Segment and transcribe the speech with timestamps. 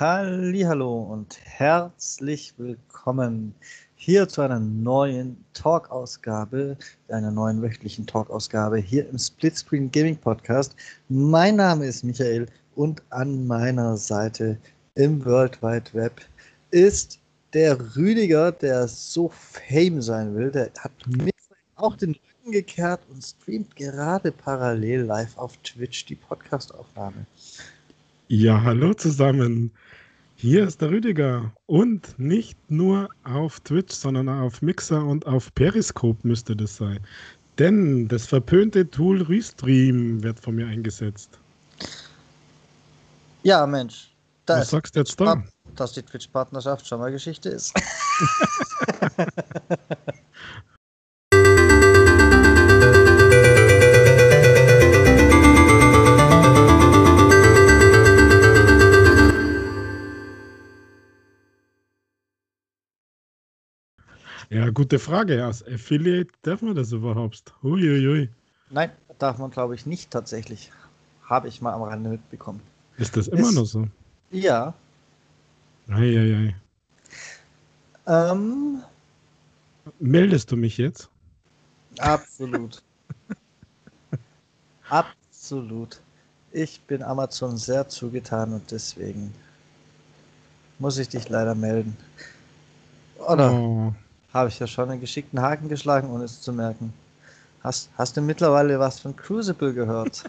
[0.00, 3.54] Hallo und herzlich willkommen
[3.94, 10.74] hier zu einer neuen Talk-Ausgabe, einer neuen wöchentlichen Talk-Ausgabe hier im Splitscreen Gaming Podcast.
[11.08, 14.58] Mein Name ist Michael und an meiner Seite
[14.96, 16.22] im World Wide Web
[16.72, 17.20] ist
[17.52, 20.50] der Rüdiger, der so fame sein will.
[20.50, 21.30] Der hat mir
[21.76, 27.26] auch den Rücken gekehrt und streamt gerade parallel live auf Twitch die Podcastaufnahme.
[28.28, 29.70] Ja, hallo zusammen.
[30.36, 36.26] Hier ist der Rüdiger und nicht nur auf Twitch, sondern auf Mixer und auf Periscope
[36.26, 37.00] müsste das sein.
[37.58, 41.38] Denn das verpönte Tool Restream wird von mir eingesetzt.
[43.42, 44.10] Ja, Mensch.
[44.46, 45.44] Was sagst du jetzt da?
[45.76, 47.74] Dass die Twitch-Partnerschaft schon mal Geschichte ist.
[64.50, 65.44] Ja, gute Frage.
[65.44, 67.52] Als Affiliate darf man das überhaupt?
[67.62, 68.28] Uiuiui.
[68.70, 70.70] Nein, darf man glaube ich nicht tatsächlich.
[71.24, 72.60] Habe ich mal am Rande mitbekommen.
[72.98, 73.88] Ist das immer ist, noch so?
[74.30, 74.74] Ja.
[75.88, 76.54] Eieiei.
[78.06, 78.82] Ähm,
[79.98, 81.08] Meldest du mich jetzt?
[81.98, 82.82] Absolut.
[84.88, 86.00] absolut.
[86.52, 89.32] Ich bin Amazon sehr zugetan und deswegen
[90.78, 91.96] muss ich dich leider melden.
[93.18, 93.52] Oder?
[93.52, 93.94] Oh
[94.34, 96.92] habe ich ja schon einen geschickten Haken geschlagen, ohne es zu merken.
[97.60, 100.24] Hast, hast du mittlerweile was von Crucible gehört?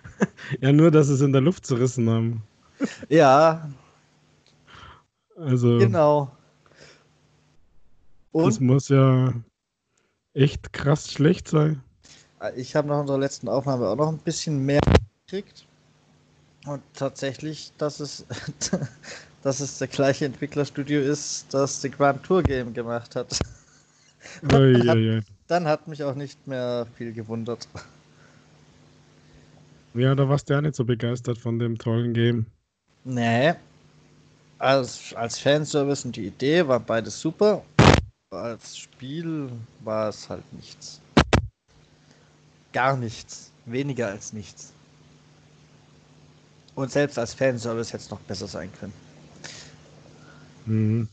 [0.60, 2.42] ja, nur, dass es in der Luft zerrissen haben.
[3.08, 3.70] Ja.
[5.36, 5.78] Also.
[5.78, 6.30] Genau.
[8.32, 8.46] Und?
[8.46, 9.32] Das muss ja
[10.34, 11.82] echt krass schlecht sein.
[12.56, 14.80] Ich habe nach unserer letzten Aufnahme auch noch ein bisschen mehr
[15.26, 15.66] gekriegt.
[16.66, 18.26] Und tatsächlich, dass es
[19.42, 23.38] dass es der gleiche Entwicklerstudio ist, das die Grand Tour Game gemacht hat.
[24.42, 25.20] Hat oi, oi.
[25.46, 27.66] Dann hat mich auch nicht mehr viel gewundert.
[29.94, 32.46] Ja, da warst du ja nicht so begeistert von dem tollen Game.
[33.04, 33.54] Nee.
[34.58, 37.64] Als, als Fanservice und die Idee war beides super.
[38.30, 39.50] Als Spiel
[39.80, 41.00] war es halt nichts.
[42.72, 43.50] Gar nichts.
[43.64, 44.72] Weniger als nichts.
[46.74, 48.92] Und selbst als Fanservice hätte es noch besser sein können.
[50.66, 51.08] Mhm.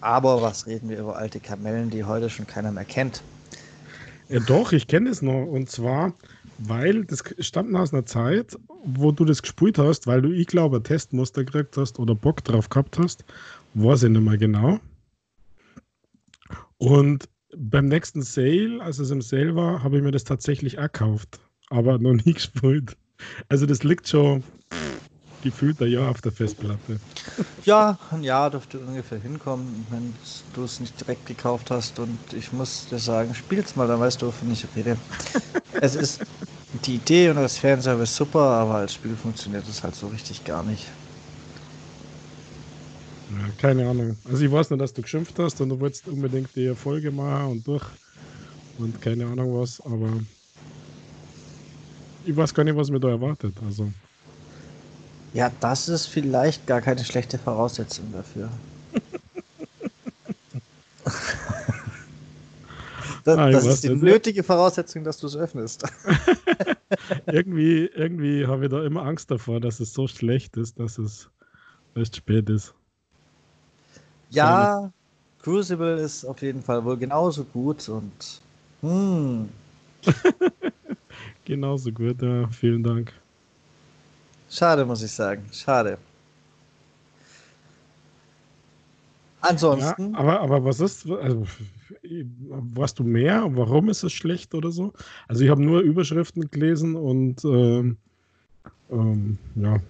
[0.00, 3.22] Aber was reden wir über alte Kamellen, die heute schon keiner mehr kennt?
[4.28, 5.46] Ja, doch, ich kenne es noch.
[5.46, 6.14] Und zwar,
[6.58, 10.76] weil das stammt aus einer Zeit, wo du das gespielt hast, weil du, ich glaube,
[10.76, 13.24] ein Testmuster gekriegt hast oder Bock drauf gehabt hast.
[13.74, 14.78] Weiß ich nicht mehr genau.
[16.78, 21.40] Und beim nächsten Sale, als es im Sale war, habe ich mir das tatsächlich gekauft.
[21.70, 22.96] Aber noch nie gespielt.
[23.48, 24.42] Also das liegt schon
[25.44, 26.98] gefühlt ein Jahr auf der Festplatte.
[27.64, 30.14] Ja, ein Jahr dürfte ungefähr hinkommen, wenn
[30.52, 31.98] du es nicht direkt gekauft hast.
[32.00, 34.96] Und ich muss dir sagen, spiel's mal, dann weißt du, wovon ich rede.
[35.80, 36.20] es ist
[36.86, 40.64] die Idee und das Fanservice super, aber als Spiel funktioniert es halt so richtig gar
[40.64, 40.90] nicht.
[43.30, 44.16] Ja, keine Ahnung.
[44.24, 47.52] Also ich weiß nur, dass du geschimpft hast und du wolltest unbedingt die Erfolge machen
[47.52, 47.84] und durch
[48.78, 50.20] und keine Ahnung was, aber
[52.26, 53.60] ich weiß gar nicht, was mir da erwartet.
[53.62, 53.92] Also.
[55.34, 58.48] Ja, das ist vielleicht gar keine schlechte Voraussetzung dafür.
[63.24, 65.82] das, ah, das ist die nötige Voraussetzung, dass du es öffnest.
[67.26, 71.28] irgendwie irgendwie habe ich da immer Angst davor, dass es so schlecht ist, dass es
[71.96, 72.72] erst spät ist.
[74.30, 74.92] Ja,
[75.42, 78.40] Crucible ist auf jeden Fall wohl genauso gut und
[78.82, 79.48] hm.
[81.44, 83.12] genauso gut, ja, vielen Dank.
[84.54, 85.44] Schade, muss ich sagen.
[85.52, 85.98] Schade.
[89.40, 90.12] Ansonsten.
[90.12, 91.44] Ja, aber, aber was ist, also,
[92.74, 93.44] warst du mehr?
[93.50, 94.92] Warum ist es schlecht oder so?
[95.26, 97.96] Also ich habe nur Überschriften gelesen und ähm,
[98.90, 99.80] ähm, ja.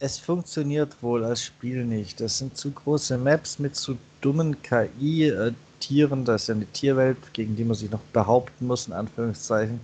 [0.00, 2.20] Es funktioniert wohl als Spiel nicht.
[2.20, 6.26] Das sind zu große Maps mit zu dummen KI-Tieren.
[6.26, 9.80] Das ist ja eine Tierwelt, gegen die man sich noch behaupten muss, in Anführungszeichen.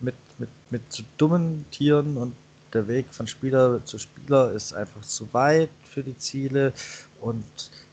[0.00, 2.34] Mit, mit, mit zu dummen Tieren und
[2.72, 6.72] der Weg von Spieler zu Spieler ist einfach zu weit für die Ziele
[7.20, 7.44] und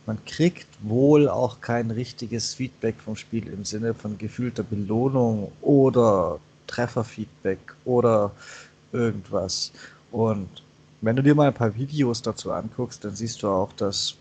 [0.05, 6.39] man kriegt wohl auch kein richtiges Feedback vom Spiel im Sinne von gefühlter Belohnung oder
[6.67, 8.31] Trefferfeedback oder
[8.93, 9.71] irgendwas.
[10.11, 10.63] Und
[11.01, 14.15] wenn du dir mal ein paar Videos dazu anguckst, dann siehst du auch, dass,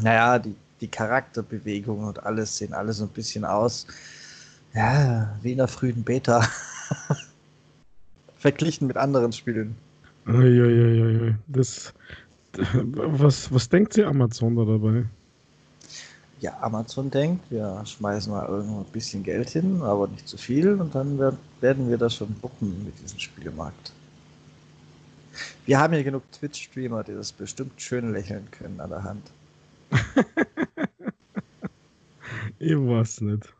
[0.00, 3.86] naja, die, die Charakterbewegungen und alles sehen alle so ein bisschen aus,
[4.74, 6.46] ja, wie in der frühen Beta.
[8.40, 9.76] verglichen mit anderen Spielen.
[10.26, 11.34] Uiuiui.
[11.46, 11.94] Das,
[12.74, 15.04] was, was denkt sie Amazon da dabei?
[16.40, 20.80] Ja, Amazon denkt, wir schmeißen mal irgendwo ein bisschen Geld hin, aber nicht zu viel
[20.80, 23.92] und dann werden wir das schon wuppen mit diesem Spielemarkt.
[25.66, 29.30] Wir haben hier genug Twitch-Streamer, die das bestimmt schön lächeln können an der Hand.
[32.58, 33.54] ich weiß nicht.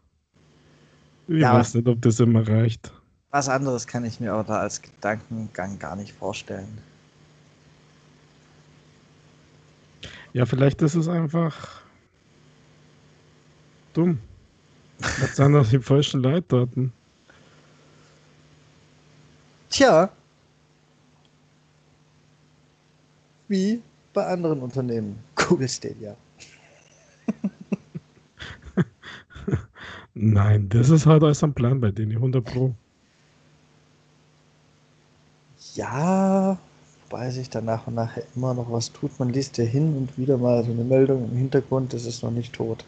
[1.28, 2.90] Ich ja, weiß nicht, ob das immer reicht.
[3.30, 6.78] Was anderes kann ich mir auch da als Gedankengang gar nicht vorstellen.
[10.32, 11.82] Ja, vielleicht ist es einfach
[13.92, 14.18] dumm.
[14.98, 16.68] Das sind doch die falschen dort.
[19.70, 20.10] Tja.
[23.48, 23.82] Wie
[24.12, 25.18] bei anderen Unternehmen.
[25.34, 26.16] Google Stadia.
[30.14, 32.74] Nein, das ist halt alles am Plan bei denen, 100 Pro.
[35.75, 36.58] Ja,
[37.08, 39.19] wobei sich dann nach und nach immer noch was tut.
[39.19, 42.31] Man liest ja hin und wieder mal so eine Meldung im Hintergrund, das ist noch
[42.31, 42.84] nicht tot.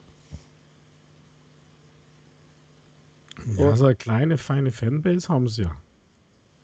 [3.56, 5.76] Ja, so eine kleine, feine Fanbase haben sie ja.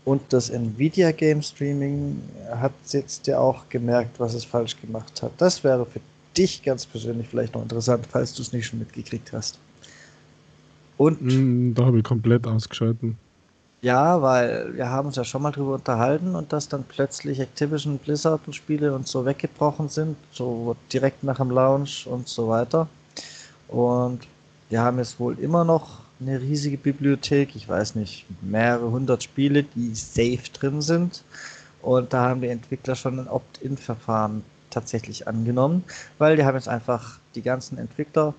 [0.05, 5.33] Und das Nvidia Game Streaming hat jetzt ja auch gemerkt, was es falsch gemacht hat.
[5.39, 6.01] Das wäre für
[6.37, 9.59] dich ganz persönlich vielleicht noch interessant, falls du es nicht schon mitgekriegt hast.
[10.97, 13.19] Und mm, da habe ich komplett ausgeschalten.
[13.81, 17.99] Ja, weil wir haben uns ja schon mal drüber unterhalten und dass dann plötzlich Activision
[17.99, 22.89] Blizzard und Spiele und so weggebrochen sind, so direkt nach dem Launch und so weiter.
[23.69, 24.27] Und
[24.69, 29.63] wir haben jetzt wohl immer noch eine riesige Bibliothek, ich weiß nicht, mehrere hundert Spiele,
[29.63, 31.23] die safe drin sind.
[31.81, 35.85] Und da haben die Entwickler schon ein Opt-in-Verfahren tatsächlich angenommen,
[36.19, 38.35] weil die haben jetzt einfach die ganzen Entwickler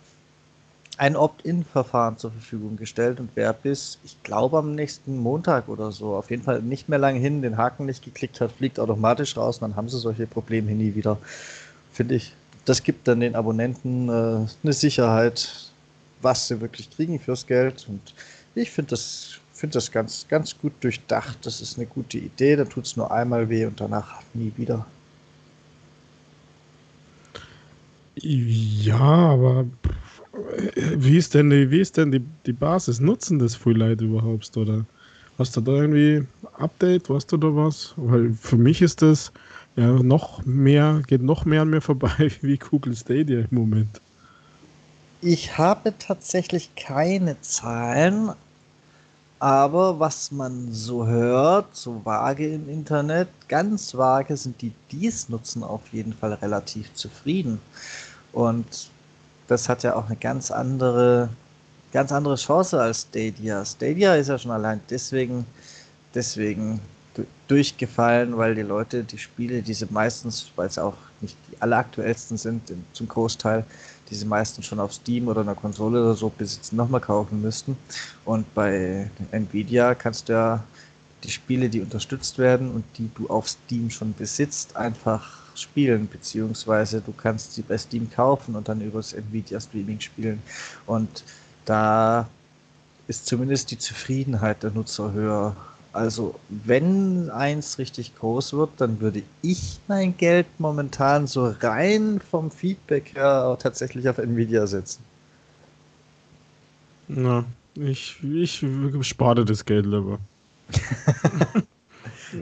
[1.00, 6.16] ein Opt-in-Verfahren zur Verfügung gestellt und wer bis, ich glaube, am nächsten Montag oder so,
[6.16, 9.58] auf jeden Fall nicht mehr lange hin, den Haken nicht geklickt hat, fliegt automatisch raus
[9.58, 11.18] und dann haben sie solche Probleme nie wieder.
[11.94, 12.34] Finde ich,
[12.66, 15.72] das gibt dann den Abonnenten äh, eine Sicherheit,
[16.22, 17.86] was sie wirklich kriegen fürs Geld.
[17.88, 18.14] Und
[18.54, 21.38] ich finde das, find das ganz, ganz gut durchdacht.
[21.44, 22.58] Das ist eine gute Idee.
[22.58, 24.86] Da tut es nur einmal weh und danach nie wieder.
[28.22, 29.66] Ja, aber
[30.34, 33.00] wie ist denn die, wie ist denn die, die Basis?
[33.00, 34.56] Nutzen das viele Leute überhaupt?
[34.56, 34.86] Oder
[35.38, 37.10] hast du da irgendwie Update?
[37.10, 37.94] Weißt du da was?
[37.98, 39.32] Weil für mich ist das
[39.76, 44.02] ja noch mehr, geht noch mehr an mir vorbei wie Google Stadia im Moment.
[45.22, 48.32] Ich habe tatsächlich keine Zahlen,
[49.40, 55.28] aber was man so hört, so vage im Internet, ganz vage sind die, die es
[55.28, 57.60] nutzen, auf jeden Fall relativ zufrieden.
[58.32, 58.90] Und
[59.50, 61.30] das hat ja auch eine ganz andere,
[61.92, 63.66] ganz andere Chance als Stadia.
[63.66, 65.46] Stadia ist ja schon allein deswegen,
[66.14, 66.80] deswegen
[67.48, 72.72] durchgefallen, weil die Leute die Spiele, diese meistens, weil es auch nicht die alleraktuellsten sind,
[72.94, 73.66] zum Großteil,
[74.10, 77.76] diese meisten schon auf Steam oder einer Konsole oder so besitzen, nochmal kaufen müssten.
[78.26, 80.64] Und bei Nvidia kannst du ja
[81.24, 87.02] die Spiele, die unterstützt werden und die du auf Steam schon besitzt, einfach spielen, beziehungsweise
[87.02, 90.42] du kannst sie bei Steam kaufen und dann übers Nvidia Streaming spielen.
[90.86, 91.24] Und
[91.66, 92.28] da
[93.08, 95.56] ist zumindest die Zufriedenheit der Nutzer höher.
[95.92, 102.52] Also wenn eins richtig groß wird, dann würde ich mein Geld momentan so rein vom
[102.52, 105.04] Feedback her tatsächlich auf Nvidia setzen.
[107.08, 108.64] Na, ich, ich
[109.02, 110.20] spare das Geld lieber.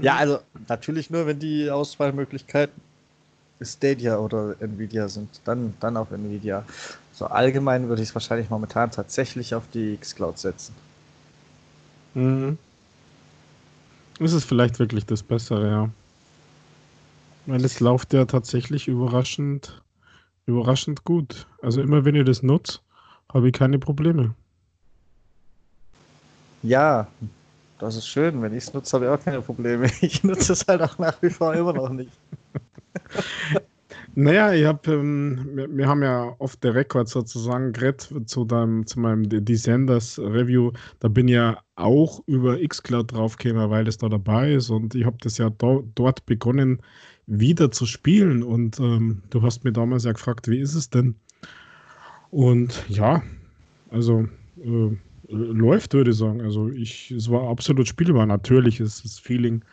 [0.01, 2.81] ja, also natürlich nur, wenn die Auswahlmöglichkeiten
[3.61, 6.63] Stadia oder Nvidia sind, dann, dann auf Nvidia.
[7.13, 10.75] So allgemein würde ich es wahrscheinlich momentan tatsächlich auf die X-Cloud setzen.
[12.13, 12.57] Mhm.
[14.19, 15.89] Ist es vielleicht wirklich das Bessere, ja.
[17.45, 19.81] Weil es läuft ja tatsächlich überraschend,
[20.45, 21.47] überraschend gut.
[21.61, 22.81] Also immer wenn ihr das nutzt,
[23.33, 24.33] habe ich keine Probleme.
[26.63, 27.07] Ja,
[27.79, 28.41] das ist schön.
[28.41, 29.89] Wenn ich es nutze, habe ich auch keine Probleme.
[30.01, 32.11] Ich nutze es halt auch nach wie vor immer noch nicht.
[34.19, 38.87] Naja, ich hab, ähm, wir, wir, haben ja oft der Rekord sozusagen geredet zu, deinem,
[38.87, 40.71] zu meinem Descenders Review.
[40.99, 44.71] Da bin ich ja auch über Xcloud draufgekommen, weil es da dabei ist.
[44.71, 46.81] Und ich habe das ja do, dort begonnen,
[47.27, 48.41] wieder zu spielen.
[48.41, 51.13] Und ähm, du hast mir damals ja gefragt, wie ist es denn?
[52.31, 53.21] Und ja,
[53.91, 54.27] also
[54.63, 54.97] äh,
[55.29, 56.41] läuft, würde ich sagen.
[56.41, 58.25] Also ich, es war absolut spielbar.
[58.25, 59.63] Natürlich ist das Feeling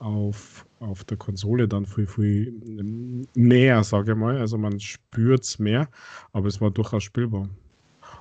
[0.00, 4.38] auf auf der Konsole dann viel, viel mehr, sage ich mal.
[4.38, 5.88] Also man spürt es mehr,
[6.32, 7.48] aber es war durchaus spielbar.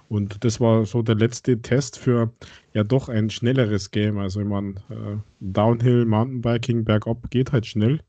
[0.10, 2.32] Und das war so der letzte Test für
[2.74, 4.18] ja doch ein schnelleres Game.
[4.18, 8.00] Also ich meine, äh, Downhill, Mountainbiking, bergab geht halt schnell.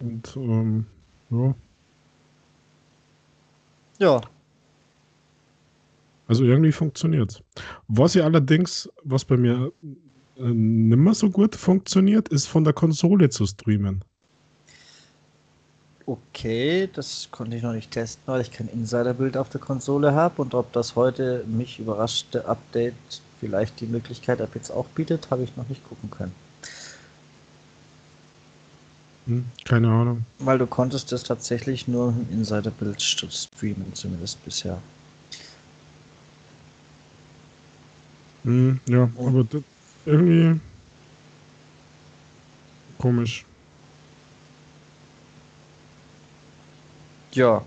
[0.00, 0.86] Und ähm,
[1.30, 1.54] ja.
[3.98, 4.20] Ja.
[6.26, 7.42] Also irgendwie funktioniert
[7.88, 9.72] Was ja allerdings, was bei mir
[10.48, 14.04] nimmer so gut funktioniert, ist von der Konsole zu streamen.
[16.06, 20.42] Okay, das konnte ich noch nicht testen, weil ich kein Insiderbild auf der Konsole habe
[20.42, 22.94] und ob das heute mich überraschte Update
[23.38, 26.34] vielleicht die Möglichkeit ab jetzt auch bietet, habe ich noch nicht gucken können.
[29.26, 30.22] Hm, keine Ahnung.
[30.40, 34.78] Weil du konntest das tatsächlich nur im Insiderbild streamen, zumindest bisher.
[38.44, 39.44] Hm, ja, aber
[40.06, 40.60] irgendwie
[42.98, 43.44] komisch.
[47.32, 47.62] Ja.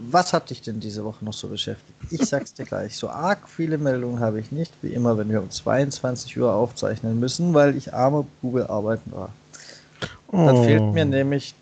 [0.00, 1.98] Was hat dich denn diese Woche noch so beschäftigt?
[2.10, 2.96] Ich sag's dir gleich.
[2.96, 7.18] So arg viele Meldungen habe ich nicht, wie immer, wenn wir um 22 Uhr aufzeichnen
[7.18, 9.32] müssen, weil ich armer Bube arbeiten war.
[10.30, 10.46] Oh.
[10.46, 11.54] Dann fehlt mir nämlich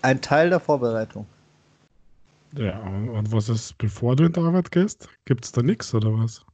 [0.00, 1.26] ein Teil der Vorbereitung.
[2.56, 5.08] Ja, und was ist, bevor du in die Arbeit gehst?
[5.24, 6.44] Gibt's da nichts oder was?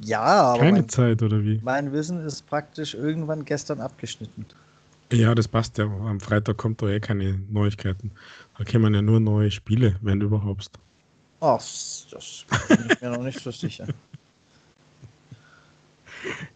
[0.00, 0.58] Ja, aber.
[0.60, 1.60] Keine mein, Zeit oder wie?
[1.62, 4.46] Mein Wissen ist praktisch irgendwann gestern abgeschnitten.
[5.12, 5.84] Ja, das passt ja.
[5.84, 8.12] Am Freitag kommt doch eh keine Neuigkeiten.
[8.56, 10.70] Da kämen ja nur neue Spiele, wenn überhaupt.
[11.40, 13.86] Ach, das bin ich mir noch nicht so sicher.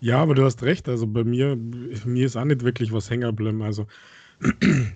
[0.01, 0.89] Ja, aber du hast recht.
[0.89, 3.63] Also bei mir, mir ist auch nicht wirklich was hängen geblieben.
[3.63, 3.89] Also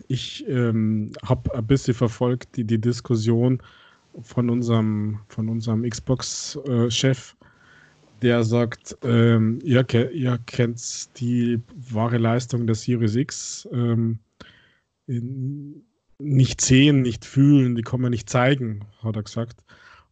[0.09, 3.63] ich ähm, habe ein bisschen verfolgt die, die Diskussion
[4.23, 7.45] von unserem, von unserem Xbox-Chef, äh,
[8.23, 14.19] der sagt, ähm, ihr, ihr kennt die wahre Leistung der Series X ähm,
[16.19, 19.63] nicht sehen, nicht fühlen, die kann man nicht zeigen, hat er gesagt.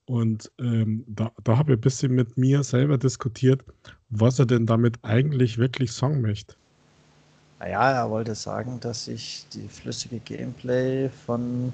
[0.06, 3.62] Und ähm, da, da habe ich ein bisschen mit mir selber diskutiert,
[4.08, 6.56] was er denn damit eigentlich wirklich sagen möchte.
[7.60, 11.72] Naja, er wollte sagen, dass ich die flüssige Gameplay von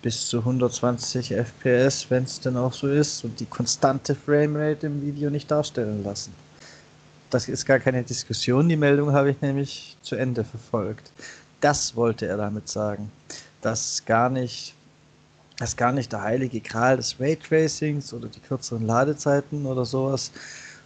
[0.00, 5.02] bis zu 120 FPS, wenn es denn auch so ist, und die konstante Framerate im
[5.02, 6.32] Video nicht darstellen lassen.
[7.30, 11.12] Das ist gar keine Diskussion, die Meldung habe ich nämlich zu Ende verfolgt.
[11.60, 13.10] Das wollte er damit sagen,
[13.60, 14.74] dass gar nicht,
[15.58, 20.30] dass gar nicht der heilige Gral des Raytracings oder die kürzeren Ladezeiten oder sowas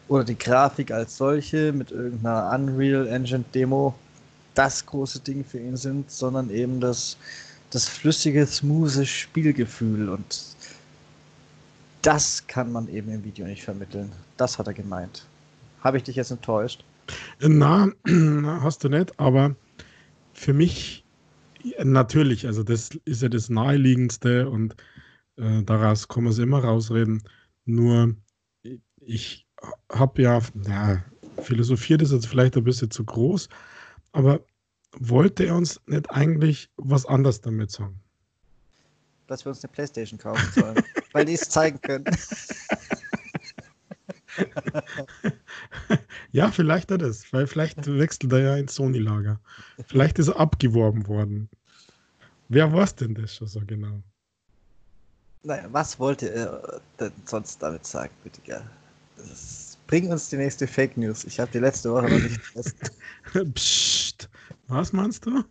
[0.09, 3.95] oder die Grafik als solche mit irgendeiner Unreal Engine Demo
[4.55, 7.17] das große Ding für ihn sind, sondern eben das
[7.73, 10.43] das flüssige, smooth Spielgefühl und
[12.03, 14.13] das kann man eben im Video nicht vermitteln.
[14.37, 15.27] Das hat er gemeint.
[15.81, 16.85] Habe ich dich jetzt enttäuscht?
[17.41, 19.57] Na, hast du nicht, aber
[20.35, 21.05] für mich
[21.83, 24.77] natürlich, also das ist ja das Naheliegendste und
[25.37, 27.23] äh, daraus kann man es immer rausreden.
[27.65, 28.15] Nur
[29.01, 29.47] ich
[29.91, 31.05] habe ja, ja,
[31.41, 33.49] philosophiert ist jetzt vielleicht ein bisschen zu groß,
[34.13, 34.41] aber
[34.99, 37.99] wollte er uns nicht eigentlich was anderes damit sagen?
[39.27, 42.05] Dass wir uns eine Playstation kaufen sollen, weil die es zeigen können.
[46.33, 49.41] ja, vielleicht hat es, weil vielleicht wechselt er ja ins Sony-Lager.
[49.87, 51.49] Vielleicht ist er abgeworben worden.
[52.49, 54.03] Wer war es denn das schon so genau?
[55.45, 58.63] Naja, was wollte er denn sonst damit sagen, bitte, gell?
[59.87, 61.25] Bring uns die nächste Fake News.
[61.25, 62.41] Ich habe die letzte Woche noch nicht
[63.55, 64.02] Psst.
[64.73, 65.45] Was meinst du?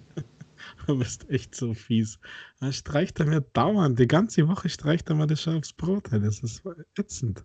[0.86, 2.18] du bist echt so fies.
[2.60, 3.98] Er streicht er mir dauernd.
[3.98, 6.08] Die ganze Woche streicht er mir das schon aufs Brot.
[6.10, 6.62] Das ist
[6.98, 7.44] ätzend.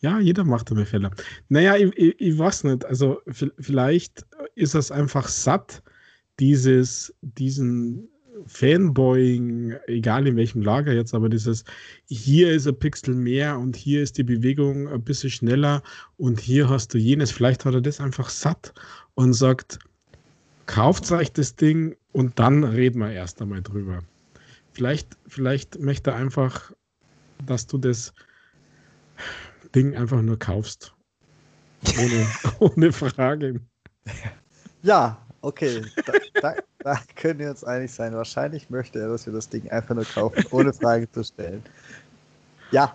[0.00, 1.10] Ja, jeder macht damit Fehler.
[1.48, 2.84] Naja, ich, ich, ich weiß nicht.
[2.84, 3.22] Also,
[3.58, 5.82] vielleicht ist es einfach satt,
[6.38, 8.10] dieses, diesen
[8.46, 11.64] Fanboying, egal in welchem Lager jetzt, aber dieses,
[12.04, 15.82] hier ist ein Pixel mehr und hier ist die Bewegung ein bisschen schneller
[16.18, 17.32] und hier hast du jenes.
[17.32, 18.74] Vielleicht hat er das einfach satt
[19.14, 19.78] und sagt,
[20.68, 24.02] kauft euch das Ding und dann reden wir erst einmal drüber.
[24.72, 26.72] Vielleicht, vielleicht möchte er einfach,
[27.44, 28.12] dass du das
[29.74, 30.94] Ding einfach nur kaufst.
[31.98, 32.26] Ohne,
[32.60, 33.60] ohne Frage.
[34.82, 35.82] Ja, okay.
[36.04, 38.14] Da, da, da, können wir uns einig sein.
[38.14, 41.62] Wahrscheinlich möchte er, dass wir das Ding einfach nur kaufen, ohne Fragen zu stellen.
[42.70, 42.94] Ja.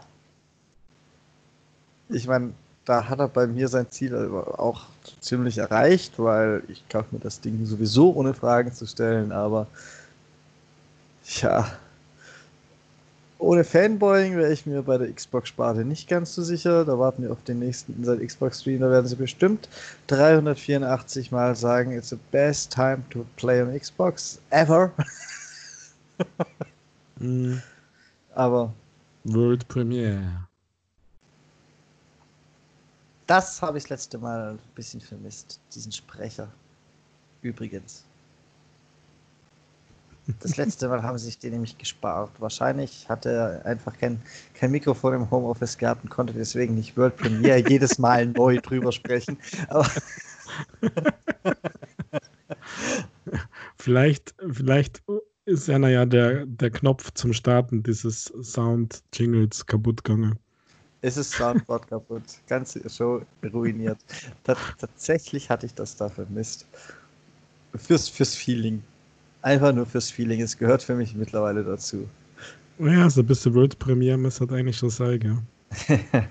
[2.09, 2.53] Ich meine,
[2.85, 4.81] da hat er bei mir sein Ziel auch
[5.21, 9.67] ziemlich erreicht, weil ich kaufe mir das Ding sowieso ohne Fragen zu stellen, aber
[11.41, 11.65] ja,
[13.43, 16.85] ohne Fanboying wäre ich mir bei der Xbox-Sparte nicht ganz so sicher.
[16.85, 18.79] Da warten wir auf den nächsten Inside Xbox Stream.
[18.79, 19.67] Da werden sie bestimmt
[20.07, 24.91] 384 Mal sagen, it's the best time to play on Xbox ever.
[27.19, 27.61] Mhm.
[28.33, 28.73] Aber.
[29.23, 30.47] World Premiere.
[33.27, 36.47] Das habe ich das letzte Mal ein bisschen vermisst, diesen Sprecher.
[37.41, 38.05] Übrigens.
[40.39, 42.31] Das letzte Mal haben sie sich den nämlich gespart.
[42.39, 44.21] Wahrscheinlich hatte er einfach kein,
[44.53, 48.93] kein Mikrofon im Homeoffice gehabt und konnte deswegen nicht World Premiere jedes Mal neu drüber
[48.93, 49.37] sprechen.
[49.67, 49.85] Aber
[53.77, 55.03] vielleicht, vielleicht
[55.45, 60.39] ist ja naja der, der Knopf zum Starten dieses Sound-Jingles kaputt gegangen.
[61.03, 62.23] Es ist Soundboard kaputt.
[62.47, 63.21] Ganze Show
[63.53, 63.97] ruiniert.
[64.43, 66.65] tatsächlich hatte ich das da vermisst.
[67.75, 68.81] Fürs, fürs Feeling.
[69.41, 70.41] Einfach nur fürs Feeling.
[70.41, 72.07] Es gehört für mich mittlerweile dazu.
[72.79, 75.37] Ja, so bis zur World Premiere müsste das eigentlich schon sein, ja.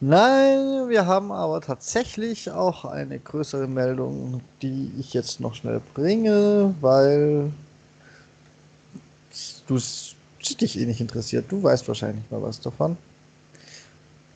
[0.00, 6.74] Nein, wir haben aber tatsächlich auch eine größere Meldung, die ich jetzt noch schnell bringe,
[6.80, 7.52] weil
[9.66, 9.78] du
[10.40, 11.50] dich eh nicht interessiert.
[11.50, 12.96] Du weißt wahrscheinlich mal was davon.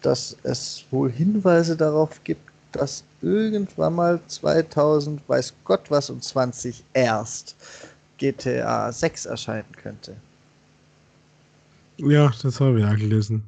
[0.02, 2.42] Dass es wohl Hinweise darauf gibt,
[2.73, 7.56] dass irgendwann mal 2000, weiß Gott was, und 20 erst
[8.18, 10.16] GTA 6 erscheinen könnte.
[11.96, 13.44] Ja, das habe ich auch gelesen.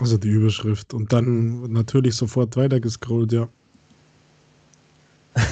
[0.00, 0.94] Also die Überschrift.
[0.94, 3.48] Und dann natürlich sofort weitergescrollt, ja.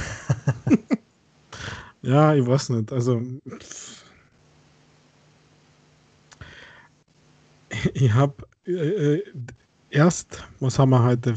[2.03, 2.93] ja, ich weiß nicht.
[2.93, 3.21] Also.
[7.95, 9.25] Ich habe äh, äh,
[9.91, 11.35] erst, was haben wir heute?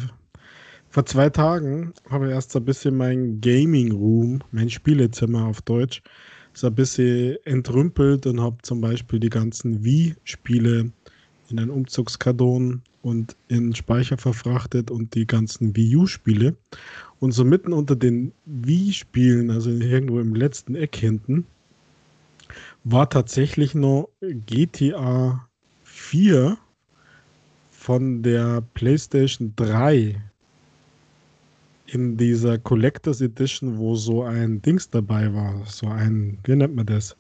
[0.90, 5.62] Vor zwei Tagen habe ich erst so ein bisschen mein Gaming Room, mein Spielezimmer auf
[5.62, 6.02] Deutsch,
[6.54, 10.92] so ein bisschen entrümpelt und habe zum Beispiel die ganzen Wii-Spiele
[11.50, 16.56] in einen Umzugskarton und in Speicher verfrachtet und die ganzen Wii U-Spiele.
[17.20, 21.46] Und so mitten unter den Wii-Spielen, also irgendwo im letzten Eck hinten,
[22.84, 25.48] war tatsächlich noch GTA
[26.14, 26.60] 4
[27.72, 30.22] von der PlayStation 3
[31.88, 36.86] in dieser Collectors Edition, wo so ein Dings dabei war, so ein, wie nennt man
[36.86, 37.18] das?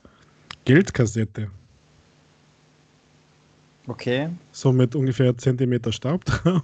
[0.65, 1.49] Geldkassette.
[3.87, 4.29] Okay.
[4.51, 6.61] So mit ungefähr Zentimeter Staub drauf.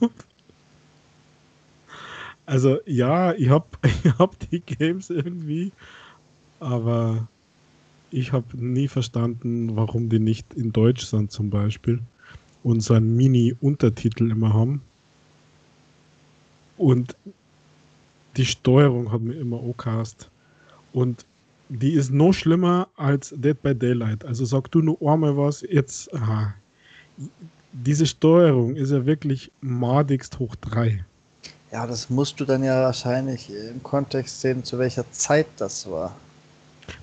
[2.46, 3.66] Also ja, ich habe
[4.04, 5.72] ich hab die Games irgendwie,
[6.60, 7.28] aber
[8.12, 12.00] ich habe nie verstanden, warum die nicht in Deutsch sind zum Beispiel
[12.64, 14.82] und so einen Mini-Untertitel immer haben.
[16.78, 17.16] Und
[18.38, 20.30] die Steuerung hat mir immer okast.
[20.94, 21.26] Und
[21.70, 24.26] die ist noch schlimmer als Dead by Daylight.
[24.26, 26.54] Also sag du nur einmal was, jetzt, aha,
[27.72, 31.04] diese Steuerung ist ja wirklich madigst hoch 3.
[31.72, 36.16] Ja, das musst du dann ja wahrscheinlich im Kontext sehen, zu welcher Zeit das war.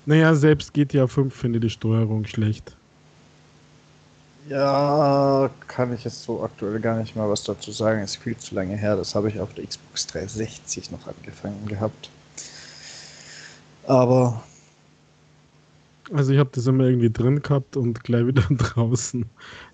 [0.05, 2.75] Naja, selbst GTA 5 finde die Steuerung schlecht.
[4.49, 8.01] Ja, kann ich jetzt so aktuell gar nicht mal was dazu sagen.
[8.03, 8.95] Ist viel zu lange her.
[8.95, 12.09] Das habe ich auf der Xbox 360 noch angefangen gehabt.
[13.85, 14.41] Aber
[16.13, 19.25] also ich habe das immer irgendwie drin gehabt und gleich wieder draußen.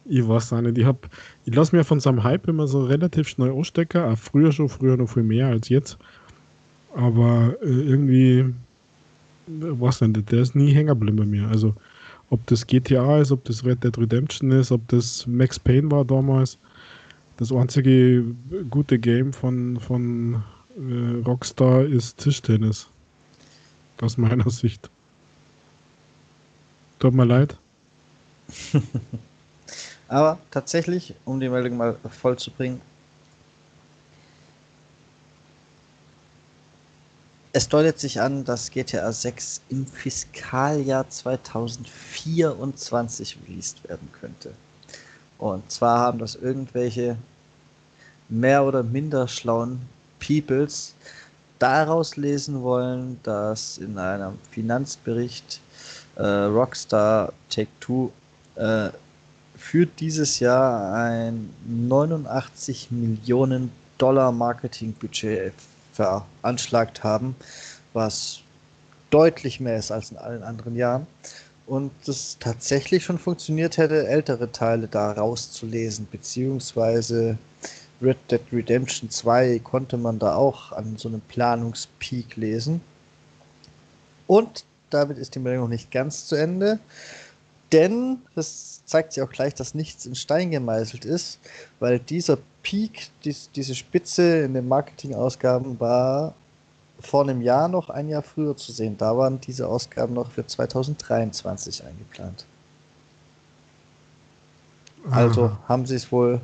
[0.06, 0.78] Ich weiß auch nicht.
[0.78, 0.88] Ich,
[1.46, 4.02] ich lasse mir von seinem Hype immer so relativ schnell ausstecken.
[4.04, 5.98] Auch früher schon, früher noch viel mehr als jetzt.
[6.96, 8.54] Aber äh, irgendwie, äh,
[9.48, 11.48] weiß nicht, der ist nie hängen geblieben bei mir.
[11.48, 11.76] Also
[12.30, 16.06] ob das GTA ist, ob das Red Dead Redemption ist, ob das Max Payne war
[16.06, 16.58] damals.
[17.38, 18.24] Das einzige
[18.70, 20.44] gute Game von, von
[20.78, 22.90] äh, Rockstar ist Tischtennis.
[24.02, 24.90] Aus meiner Sicht.
[27.00, 27.58] Tut mir leid.
[30.08, 32.82] Aber tatsächlich, um die Meldung mal voll zu bringen,
[37.56, 44.56] es deutet sich an, dass GTA 6 im Fiskaljahr 2024 released werden könnte.
[45.38, 47.16] Und zwar haben das irgendwelche
[48.28, 49.80] mehr oder minder schlauen
[50.20, 50.96] Peoples
[51.60, 55.62] daraus lesen wollen, dass in einem Finanzbericht
[56.16, 58.10] äh, Rockstar Take Two
[58.56, 58.90] äh,
[59.56, 65.54] für dieses Jahr ein 89 Millionen Dollar Marketingbudget
[65.94, 67.36] veranschlagt haben,
[67.94, 68.40] was
[69.10, 71.08] deutlich mehr ist als in allen anderen Jahren.
[71.66, 77.38] Und es tatsächlich schon funktioniert hätte, ältere Teile da rauszulesen, beziehungsweise
[78.02, 82.82] Red Dead Redemption 2 konnte man da auch an so einem Planungspeak lesen.
[84.28, 86.80] Und damit ist die Meldung noch nicht ganz zu Ende.
[87.72, 91.40] Denn das zeigt sich auch gleich, dass nichts in Stein gemeißelt ist,
[91.80, 96.36] weil dieser Peak, dies, diese Spitze in den Marketingausgaben war
[97.00, 98.98] vor einem Jahr noch ein Jahr früher zu sehen.
[98.98, 102.48] Da waren diese Ausgaben noch für 2023 eingeplant.
[105.10, 106.42] Also Ah, haben sie es wohl,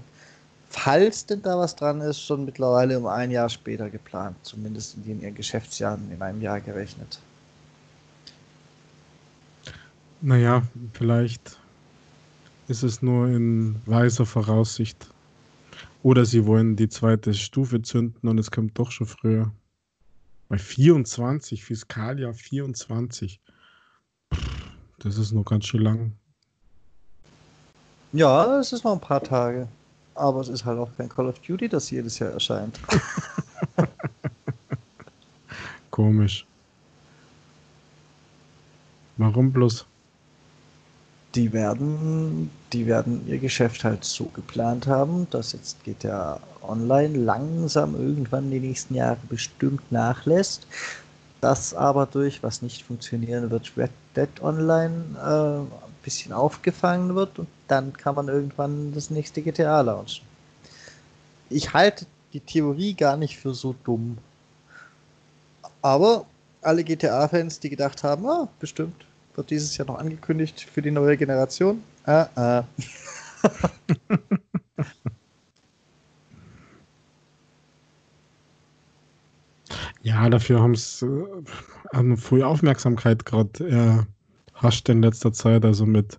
[0.70, 4.38] falls denn da was dran ist, schon mittlerweile um ein Jahr später geplant.
[4.44, 7.22] Zumindest in den ihren Geschäftsjahren in einem Jahr gerechnet.
[10.22, 11.59] naja, vielleicht
[12.70, 15.10] ist es nur in weiser Voraussicht.
[16.04, 19.52] Oder sie wollen die zweite Stufe zünden und es kommt doch schon früher.
[20.48, 23.42] Bei 24, Fiskaljahr 24.
[24.34, 26.14] Pff, Das ist noch ganz schön lang.
[28.14, 29.68] Ja, es ist noch ein paar Tage.
[30.14, 32.80] Aber es ist halt auch kein Call of Duty, das jedes Jahr erscheint.
[35.92, 36.46] Komisch.
[39.18, 39.86] Warum bloß?
[41.36, 47.96] Die werden, die werden ihr Geschäft halt so geplant haben, dass jetzt GTA Online langsam
[47.96, 50.66] irgendwann die nächsten Jahre bestimmt nachlässt.
[51.42, 57.40] Das aber durch, was nicht funktionieren wird, Red Dead Online äh, ein bisschen aufgefangen wird
[57.40, 60.26] und dann kann man irgendwann das nächste GTA launchen.
[61.50, 64.18] Ich halte die Theorie gar nicht für so dumm.
[65.82, 66.26] Aber
[66.62, 69.06] alle GTA-Fans, die gedacht haben, ah, bestimmt
[69.40, 71.82] wird dieses Jahr noch angekündigt für die neue Generation.
[72.06, 72.64] Ah, ah.
[80.02, 84.08] Ja, dafür haben es äh, frühe Aufmerksamkeit gerade
[84.56, 85.66] erhascht in letzter Zeit.
[85.66, 86.18] Also mit,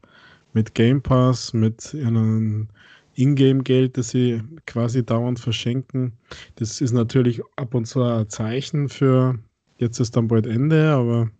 [0.52, 2.68] mit Game Pass, mit ihren
[3.14, 6.12] Ingame-Geld, das sie quasi dauernd verschenken.
[6.56, 9.38] Das ist natürlich ab und zu ein Zeichen für
[9.78, 11.30] jetzt ist dann bald Ende, aber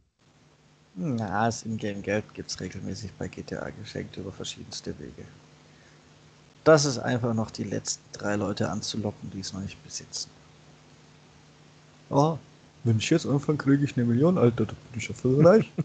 [0.95, 5.25] Na, das Ingame-Geld gibt es regelmäßig bei GTA geschenkt über verschiedenste Wege.
[6.65, 10.31] Das ist einfach noch die letzten drei Leute anzulocken, die es noch nicht besitzen.
[12.11, 12.39] Oh,
[12.85, 15.71] wenn ich jetzt anfange, kriege ich eine Million, Alter, da bin ich ja voll reich.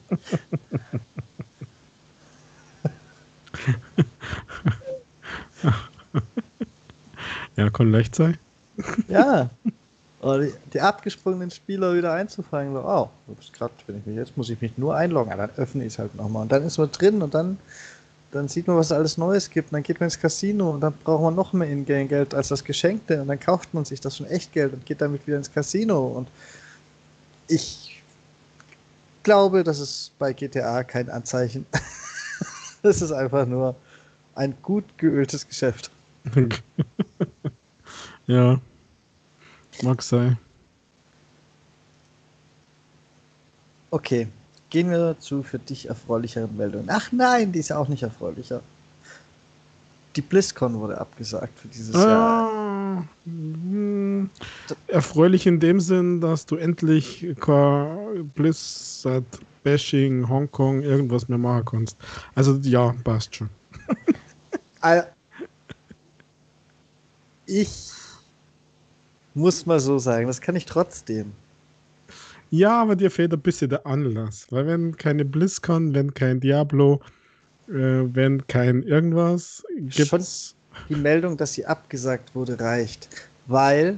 [7.56, 8.38] ja, kann leicht sein.
[9.08, 9.50] ja.
[10.26, 12.74] Oder die, die abgesprungenen Spieler wieder einzufangen.
[12.74, 15.30] So, oh, ups, grad, wenn ich mich, jetzt muss ich mich nur einloggen.
[15.30, 16.42] Ja, dann öffne ich es halt nochmal.
[16.42, 17.60] Und dann ist man drin und dann,
[18.32, 19.68] dann sieht man, was es alles Neues gibt.
[19.70, 22.64] Und dann geht man ins Casino und dann braucht man noch mehr Ingame-Geld als das
[22.64, 23.22] Geschenkte.
[23.22, 26.08] Und dann kauft man sich das schon Echtgeld und geht damit wieder ins Casino.
[26.08, 26.28] Und
[27.48, 28.02] ich
[29.22, 31.68] glaube, das ist bei GTA kein Anzeichen.
[32.82, 33.76] das ist einfach nur
[34.34, 35.92] ein gut geöltes Geschäft.
[38.26, 38.60] ja,
[39.84, 40.38] mag sein.
[43.92, 44.28] Okay,
[44.70, 46.90] gehen wir zu für dich erfreulicheren Meldungen.
[46.90, 48.62] Ach nein, die ist ja auch nicht erfreulicher.
[50.16, 52.50] Die BlizzCon wurde abgesagt für dieses Jahr.
[52.98, 54.30] Ah, hm,
[54.88, 57.26] erfreulich in dem Sinn, dass du endlich
[58.36, 59.26] Blizzard,
[59.64, 61.98] Bashing, Hongkong, irgendwas mehr machen kannst.
[62.34, 63.50] Also ja, passt schon.
[67.48, 67.92] Ich
[69.36, 71.32] muss mal so sagen, das kann ich trotzdem.
[72.50, 74.48] Ja, aber dir fehlt ein bisschen der Anlass.
[74.50, 77.02] Weil wenn keine BlizzCon, wenn kein Diablo,
[77.68, 80.56] äh, wenn kein irgendwas, gibt's.
[80.90, 83.08] Die Meldung, dass sie abgesagt wurde, reicht.
[83.48, 83.98] Weil,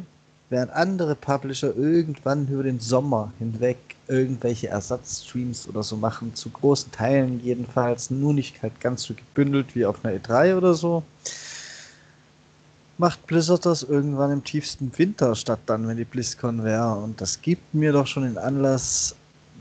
[0.50, 6.92] während andere Publisher irgendwann über den Sommer hinweg irgendwelche Ersatzstreams oder so machen, zu großen
[6.92, 11.04] Teilen jedenfalls, nur nicht halt ganz so gebündelt wie auf einer E3 oder so,
[12.98, 16.96] macht Blizzard das irgendwann im tiefsten Winter statt dann, wenn die BlizzCon wäre.
[16.96, 19.16] Und das gibt mir doch schon den Anlass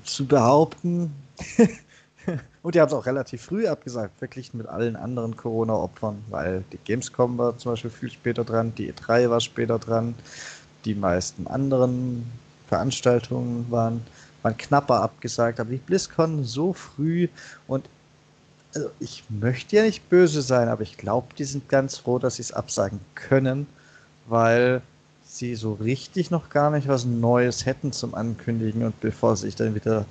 [0.05, 1.13] zu behaupten,
[2.63, 6.79] und die haben es auch relativ früh abgesagt, verglichen mit allen anderen Corona-Opfern, weil die
[6.79, 10.15] Gamescom war zum Beispiel viel später dran, die E3 war später dran,
[10.85, 12.27] die meisten anderen
[12.69, 14.03] Veranstaltungen waren,
[14.43, 17.29] waren knapper abgesagt, aber die BlizzCon so früh
[17.67, 17.89] und
[18.77, 22.37] also ich möchte ja nicht böse sein, aber ich glaube, die sind ganz froh, dass
[22.37, 23.67] sie es absagen können,
[24.27, 24.83] weil
[25.25, 29.57] sie so richtig noch gar nicht was Neues hätten zum Ankündigen und bevor sie sich
[29.57, 30.05] dann wieder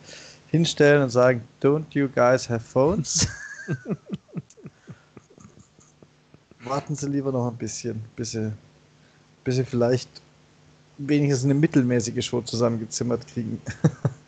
[0.47, 3.27] hinstellen und sagen, don't you guys have phones?
[6.63, 8.51] Warten Sie lieber noch ein bisschen, bis sie,
[9.43, 10.09] bis sie vielleicht
[10.97, 13.61] wenigstens eine mittelmäßige Show zusammengezimmert kriegen.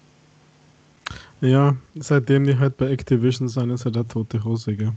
[1.42, 4.94] Ja, seitdem die halt bei Activision sind, ist er der tote Hose, gell?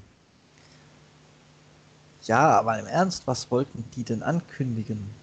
[2.23, 5.19] Ja, aber im Ernst, was wollten die denn ankündigen?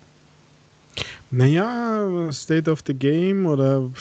[1.30, 3.91] Naja, State of the Game oder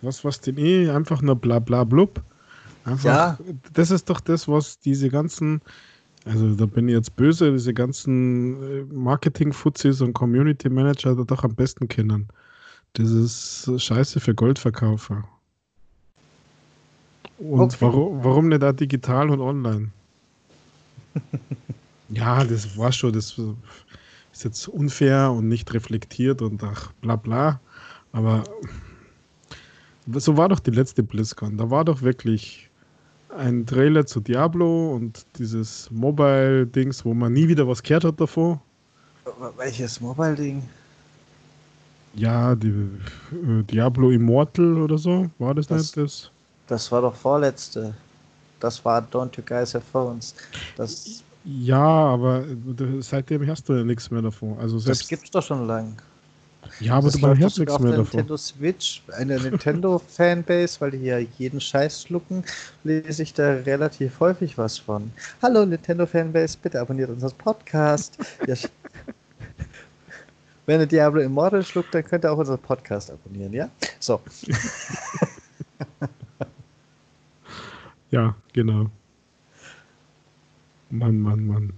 [0.00, 2.22] was, was denn eh, einfach nur bla bla blub.
[2.84, 3.38] Einfach, Ja.
[3.72, 5.60] Das ist doch das, was diese ganzen,
[6.24, 11.44] also da bin ich jetzt böse, diese ganzen äh, Marketing-Fuzis und Community Manager da doch
[11.44, 12.28] am besten kennen.
[12.94, 15.28] Das ist scheiße für Goldverkaufer.
[17.38, 17.84] Und Okay.
[17.84, 19.90] warum, warum nicht auch digital und online?
[22.08, 23.38] ja, das war schon, das
[24.32, 27.60] ist jetzt unfair und nicht reflektiert und ach, bla bla.
[28.12, 28.44] Aber
[30.14, 31.56] so war doch die letzte BlizzCon.
[31.58, 32.70] Da war doch wirklich
[33.36, 38.62] ein Trailer zu Diablo und dieses Mobile-Dings, wo man nie wieder was gehört hat davor.
[39.58, 40.62] Welches Mobile-Ding?
[42.14, 46.30] Ja, die äh, Diablo Immortal oder so, war das, Das- nicht das?
[46.66, 47.94] Das war doch vorletzte.
[48.60, 50.34] Das war Don't You Guys Have Phones.
[50.76, 52.44] Das, Ja, aber
[53.00, 54.58] seitdem hast du ja nichts mehr davon.
[54.58, 55.94] Also das selbst, gibt's doch schon lang.
[56.80, 58.16] ja, aber das du hörst nichts auf mehr der davon.
[58.16, 62.42] Nintendo Switch, eine Nintendo-Fanbase, weil die ja jeden Scheiß schlucken,
[62.82, 65.12] lese ich da relativ häufig was von.
[65.42, 68.18] Hallo Nintendo-Fanbase, bitte abonniert unseren Podcast.
[68.46, 68.54] Ja,
[70.66, 73.68] Wenn ihr Diablo Immortal schluckt, dann könnt ihr auch unseren Podcast abonnieren, ja?
[74.00, 74.20] So,
[78.16, 78.90] Ja, genau.
[80.90, 81.72] Mann, Mann, Mann.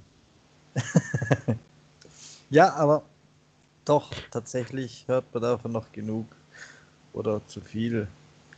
[2.51, 3.03] ja, aber
[3.85, 6.27] doch, tatsächlich hört man davon noch genug.
[7.14, 8.09] Oder zu viel.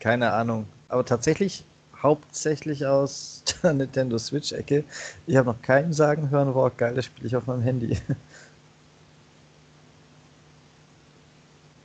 [0.01, 0.67] Keine Ahnung.
[0.89, 1.65] Aber tatsächlich
[2.03, 4.85] hauptsächlich aus der Nintendo Switch-Ecke.
[5.27, 7.99] Ich habe noch keinen sagen hören, wow, geil, das spiele ich auf meinem Handy.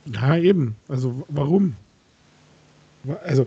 [0.04, 0.76] Ja, eben.
[0.88, 1.76] Also warum?
[3.04, 3.46] Wa- Also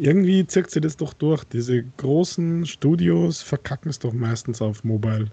[0.00, 1.44] irgendwie zirkt sie das doch durch.
[1.44, 5.30] Diese großen Studios verkacken es doch meistens auf Mobile.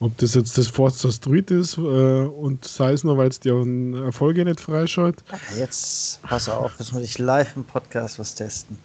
[0.00, 3.48] Ob das jetzt das Forza Street ist äh, und sei es nur, weil es die
[3.48, 5.24] Erfolge nicht freischaltet.
[5.56, 8.78] Jetzt, pass auf, jetzt muss ich live im Podcast was testen.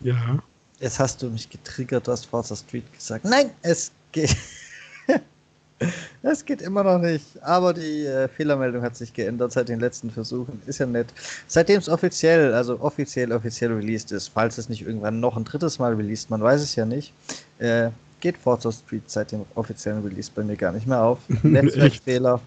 [0.00, 0.42] Ja.
[0.80, 3.24] Jetzt hast du mich getriggert, du hast Forza Street gesagt.
[3.24, 4.36] Nein, es geht.
[6.22, 10.10] Es geht immer noch nicht, aber die äh, Fehlermeldung hat sich geändert seit den letzten
[10.10, 10.60] Versuchen.
[10.66, 11.08] Ist ja nett.
[11.46, 15.78] Seitdem es offiziell, also offiziell, offiziell released ist, falls es nicht irgendwann noch ein drittes
[15.78, 17.12] Mal released, man weiß es ja nicht,
[17.58, 17.90] äh,
[18.20, 21.18] geht Forza Street seit dem offiziellen Release bei mir gar nicht mehr auf.
[21.42, 22.40] Netzwerkfehler.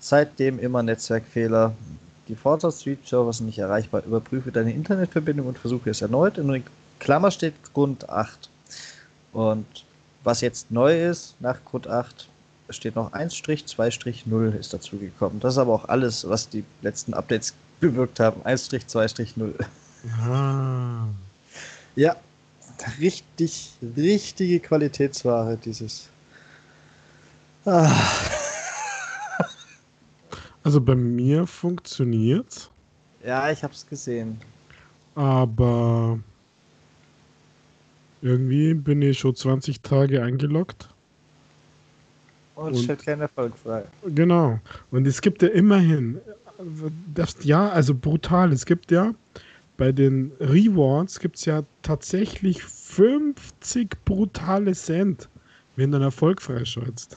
[0.00, 1.72] Seitdem immer Netzwerkfehler.
[2.28, 4.02] Die Forza Street Server sind nicht erreichbar.
[4.04, 6.36] Überprüfe deine Internetverbindung und versuche es erneut.
[6.36, 6.64] In
[6.98, 8.50] Klammer steht Grund 8.
[9.32, 9.66] Und
[10.24, 12.28] was jetzt neu ist, nach Grund 8,
[12.72, 15.40] steht noch 1-2-0 ist dazugekommen.
[15.40, 18.40] Das ist aber auch alles, was die letzten Updates bewirkt haben.
[18.42, 19.52] 1-2-0.
[20.22, 21.06] Ah.
[21.96, 22.16] Ja,
[23.00, 26.08] richtig, richtige Qualitätsware, dieses.
[27.66, 27.92] Ah,
[30.62, 32.70] Also bei mir funktioniert,
[33.24, 34.40] ja, ich hab's gesehen.
[35.14, 36.18] aber
[38.22, 40.90] irgendwie bin ich schon 20 Tage eingeloggt.
[42.60, 43.84] Und, Und- stellt keinen Erfolg frei.
[44.06, 44.58] Genau.
[44.90, 46.20] Und es gibt ja immerhin,
[47.14, 49.14] das, ja, also brutal, es gibt ja
[49.80, 55.30] bei den Rewards gibt es ja tatsächlich 50 brutale Cent,
[55.76, 57.16] wenn du einen Erfolg freischaltest.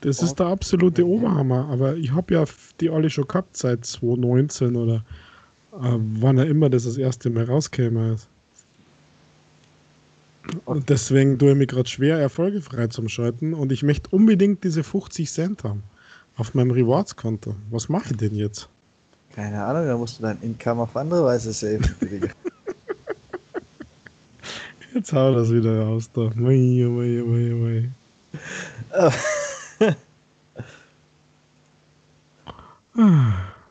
[0.00, 1.06] Das ist der absolute.
[1.06, 2.44] Oberhammer, aber ich habe ja
[2.80, 4.96] die alle schon gehabt seit 2019 oder
[5.80, 8.16] äh, wann er immer das das erste Mal rauskäme.
[10.64, 14.62] Und deswegen tue ich mir gerade schwer, Erfolge frei zum Schalten und ich möchte unbedingt
[14.62, 15.82] diese 50 Cent haben
[16.36, 17.54] auf meinem Rewards-Konto.
[17.70, 18.68] Was mache ich denn jetzt?
[19.34, 21.94] Keine Ahnung, da musst du dein Income auf andere Weise saven.
[24.94, 26.30] Jetzt hau das wieder raus da.
[26.36, 27.90] Mei, mei, mei, mei.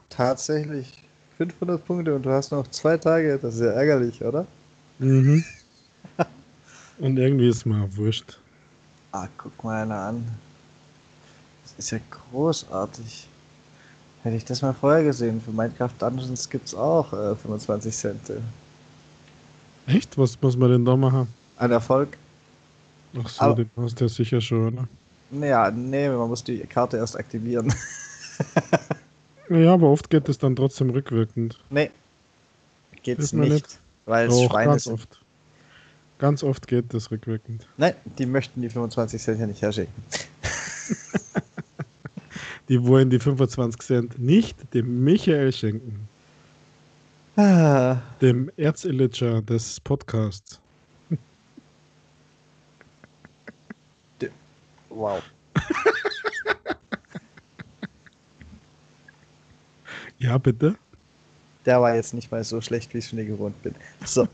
[0.10, 1.02] Tatsächlich
[1.38, 3.40] 500 Punkte und du hast noch zwei Tage.
[3.42, 4.46] Das ist ja ärgerlich, oder?
[5.00, 5.46] Mhm.
[7.00, 8.40] Und irgendwie ist auch wurscht.
[9.12, 10.26] Ah, guck mal einer an.
[11.64, 12.00] Das ist ja
[12.32, 13.28] großartig.
[14.24, 15.42] Hätte ich das mal vorher gesehen.
[15.42, 18.22] Für Minecraft Dungeons gibt es auch äh, 25 Cent.
[19.88, 20.18] Echt?
[20.18, 21.28] Was muss man denn da machen?
[21.58, 22.18] Ein Erfolg?
[23.22, 24.88] Ach so, Aber- den hast du ja sicher schon, oder?
[25.32, 27.74] Naja, nee, man muss die Karte erst aktivieren.
[29.50, 31.60] Ja, aber oft geht es dann trotzdem rückwirkend.
[31.70, 31.92] nee,
[33.04, 33.80] geht's nicht, nicht.
[34.06, 34.94] weil es Schweine sind.
[34.94, 35.23] oft.
[36.24, 37.68] Ganz oft geht das rückwirkend.
[37.76, 39.94] Nein, die möchten die 25 Cent ja nicht herschicken.
[42.70, 46.08] Die wollen die 25 Cent nicht dem Michael schenken,
[47.36, 50.62] Ah, dem Erzillitscher des Podcasts.
[54.90, 55.22] wow.
[60.20, 60.76] Ja, bitte.
[61.66, 63.76] Der war jetzt nicht mal so schlecht, wie ich es dir gewohnt bin.
[64.06, 64.26] So,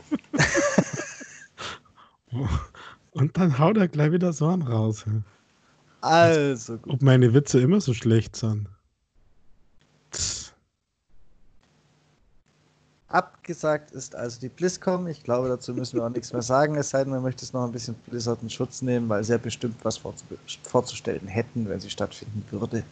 [3.12, 5.04] Und dann haut er gleich wieder so einen raus.
[6.00, 6.94] Also gut.
[6.94, 8.68] Ob meine Witze immer so schlecht sind.
[10.12, 10.54] Tss.
[13.08, 15.08] Abgesagt ist also die BlizzCon.
[15.08, 17.52] Ich glaube, dazu müssen wir auch nichts mehr sagen, es sei denn, man möchte es
[17.52, 20.00] noch ein bisschen Blizzard in Schutz nehmen, weil sie ja bestimmt was
[20.62, 22.84] vorzustellen hätten, wenn sie stattfinden würde.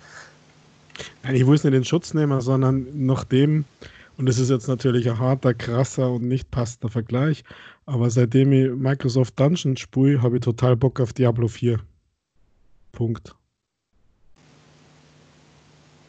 [1.23, 3.65] Nein, ich will es nicht in Schutz nehmen, sondern nachdem,
[4.17, 7.45] und das ist jetzt natürlich ein harter, krasser und nicht passender Vergleich,
[7.89, 11.81] aber seitdem ich Microsoft Dungeons spiele, habe ich total Bock auf Diablo 4.
[12.93, 13.35] Punkt.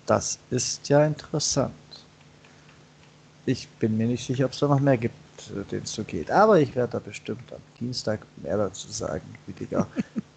[0.06, 1.74] Das ist ja interessant.
[3.46, 5.15] Ich bin mir nicht sicher, ob es da noch mehr gibt,
[5.72, 6.30] denen es so geht.
[6.30, 9.88] Aber ich werde da bestimmt am Dienstag mehr dazu sagen, Rüdiger.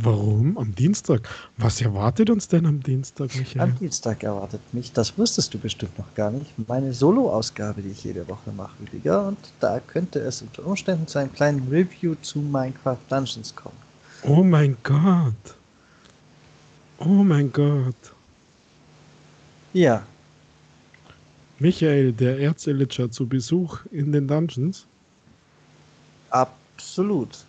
[0.00, 0.56] Warum?
[0.58, 1.28] Am Dienstag?
[1.56, 3.62] Was erwartet uns denn am Dienstag, Michael?
[3.62, 8.04] Am Dienstag erwartet mich, das wusstest du bestimmt noch gar nicht, meine Solo-Ausgabe, die ich
[8.04, 9.26] jede Woche mache, Rüdiger.
[9.26, 13.76] Und da könnte es unter Umständen zu einem kleinen Review zu Minecraft Dungeons kommen.
[14.22, 15.56] Oh mein Gott.
[16.98, 17.96] Oh mein Gott.
[19.72, 20.04] Ja.
[21.58, 24.86] Michael, der Erzelicher zu Besuch in den Dungeons?
[26.30, 27.47] Absolut.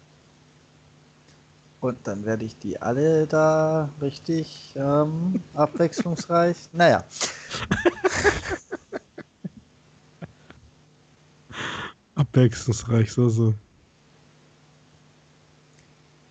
[1.82, 6.58] Und dann werde ich die alle da richtig ähm, abwechslungsreich.
[6.74, 7.04] Naja.
[12.16, 13.54] abwechslungsreich, so so.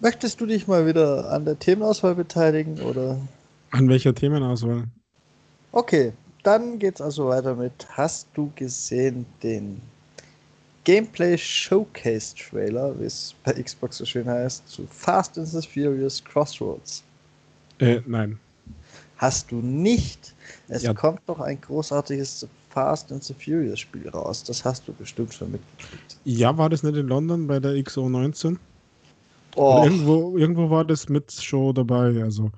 [0.01, 3.19] Möchtest du dich mal wieder an der Themenauswahl beteiligen oder?
[3.71, 4.85] An welcher Themenauswahl?
[5.73, 6.13] Okay,
[6.45, 7.73] dann geht's also weiter mit.
[7.91, 9.81] Hast du gesehen den
[10.89, 16.25] Gameplay Showcase Trailer, wie es bei Xbox so schön heißt, zu Fast and the Furious
[16.25, 17.05] Crossroads.
[17.79, 18.39] Äh, nein.
[19.19, 20.35] Hast du nicht?
[20.69, 20.95] Es ja.
[20.95, 24.43] kommt doch ein großartiges Fast and the Furious Spiel raus.
[24.43, 26.17] Das hast du bestimmt schon mitgekriegt.
[26.25, 28.57] Ja, war das nicht in London bei der XO19?
[29.57, 29.83] Oh.
[29.85, 32.23] Irgendwo, irgendwo war das mit Show dabei.
[32.23, 32.51] Also,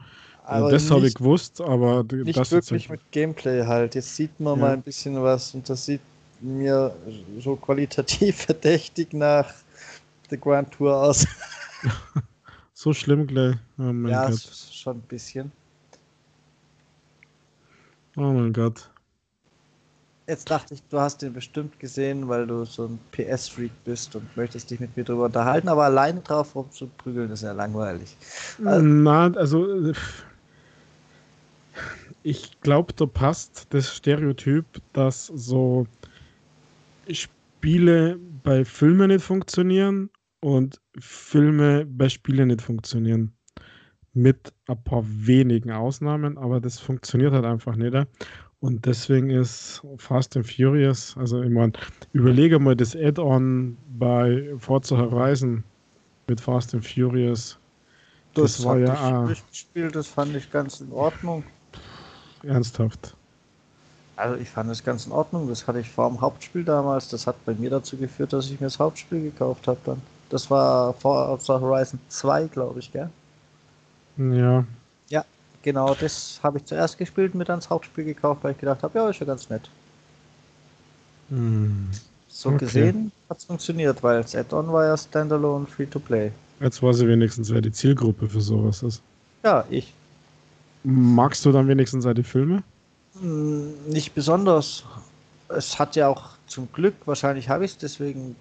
[0.45, 3.97] aber das habe ich gewusst, aber nicht das wirklich mit Gameplay halt.
[3.97, 4.67] Jetzt sieht man ja.
[4.67, 6.01] mal ein bisschen was und das sieht
[6.41, 6.95] mir
[7.39, 9.53] so qualitativ verdächtig nach
[10.31, 11.27] der Grand Tour aus.
[12.73, 13.57] so schlimm gleich.
[13.79, 14.41] Oh ja, Gott.
[14.73, 15.53] schon ein bisschen.
[18.17, 18.91] Oh mein Gott.
[20.27, 24.37] Jetzt dachte ich, du hast den bestimmt gesehen, weil du so ein PS-Freak bist und
[24.37, 28.17] möchtest dich mit mir drüber unterhalten, aber alleine drauf rumzuprügeln ist ja langweilig.
[28.65, 29.93] Also, Na, also
[32.23, 35.87] ich glaube, da passt das Stereotyp, dass so
[37.15, 43.33] Spiele bei Filmen nicht funktionieren und Filme bei Spielen nicht funktionieren.
[44.13, 47.95] Mit ein paar wenigen Ausnahmen, aber das funktioniert halt einfach nicht.
[48.61, 51.73] Und deswegen ist Fast and Furious, also ich meine,
[52.13, 55.65] überlege mal das Add-on bei Forza Horizon
[56.29, 57.59] mit Fast and Furious.
[58.35, 61.43] Das, das war ja ich gespielt, das fand ich ganz in Ordnung.
[62.43, 63.17] Ernsthaft.
[64.21, 65.49] Also ich fand es ganz in Ordnung.
[65.49, 67.09] Das hatte ich vor dem Hauptspiel damals.
[67.09, 70.03] Das hat bei mir dazu geführt, dass ich mir das Hauptspiel gekauft habe dann.
[70.29, 73.09] Das war Forza Horizon 2, glaube ich, gell?
[74.19, 74.65] Ja.
[75.09, 75.25] Ja,
[75.63, 75.95] genau.
[75.95, 78.99] Das habe ich zuerst gespielt und mir dann das Hauptspiel gekauft, weil ich gedacht habe,
[78.99, 79.71] ja, ist ja ganz nett.
[81.31, 81.89] Hm.
[82.29, 82.59] So okay.
[82.59, 86.31] gesehen hat es funktioniert, weil das Add-on war ja Standalone Free-to-Play.
[86.61, 89.03] Jetzt weiß ich wenigstens, wer die Zielgruppe für sowas ist.
[89.43, 89.95] Ja, ich.
[90.85, 92.63] Magst du dann wenigstens die Filme?
[93.19, 94.85] Hm, nicht besonders.
[95.49, 98.37] Es hat ja auch zum Glück, wahrscheinlich habe ich es deswegen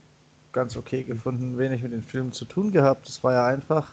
[0.54, 3.08] ganz okay gefunden, wenig mit den Filmen zu tun gehabt.
[3.10, 3.88] Es war ja einfach,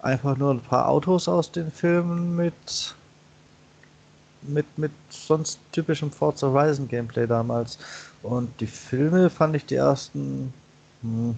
[0.00, 2.96] einfach nur ein paar Autos aus den Filmen mit,
[4.42, 7.78] mit, mit sonst typischem Forza Horizon Gameplay damals.
[8.22, 10.52] Und die Filme fand ich die ersten,
[11.02, 11.36] hm,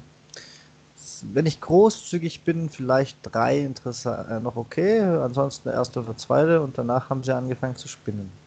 [1.22, 5.00] wenn ich großzügig bin, vielleicht drei interessant, äh, noch okay.
[5.00, 8.39] Ansonsten der erste oder zweite und danach haben sie angefangen zu spinnen.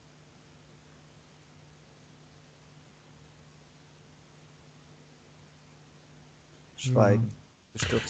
[6.84, 7.32] Schweigen.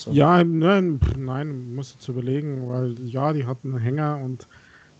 [0.09, 4.47] Ja, nein, nein, muss jetzt überlegen, weil ja, die hatten einen Hänger und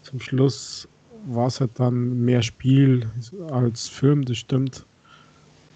[0.02, 0.88] zum Schluss
[1.26, 3.10] war es halt dann mehr Spiel
[3.52, 4.86] als Film, das stimmt.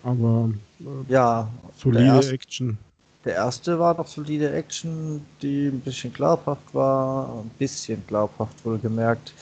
[0.04, 2.78] Aber äh, ja, solide erste, Action.
[3.26, 9.34] Der erste war noch solide Action, die ein bisschen glaubhaft war, ein bisschen glaubhaft wohlgemerkt.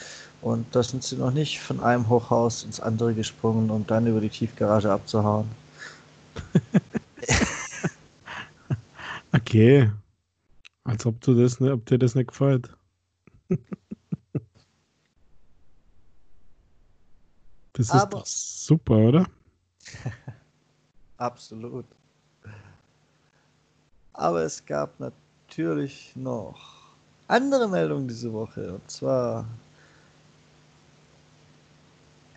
[0.41, 4.21] Und da sind sie noch nicht von einem Hochhaus ins andere gesprungen, um dann über
[4.21, 5.55] die Tiefgarage abzuhauen.
[9.55, 9.89] Okay.
[10.83, 12.69] Als ob du das nicht, ob dir das nicht gefällt.
[17.77, 19.27] Das ist Aber, super, oder?
[21.17, 21.83] Absolut.
[24.13, 26.95] Aber es gab natürlich noch
[27.27, 28.75] andere Meldung diese Woche.
[28.75, 29.45] Und zwar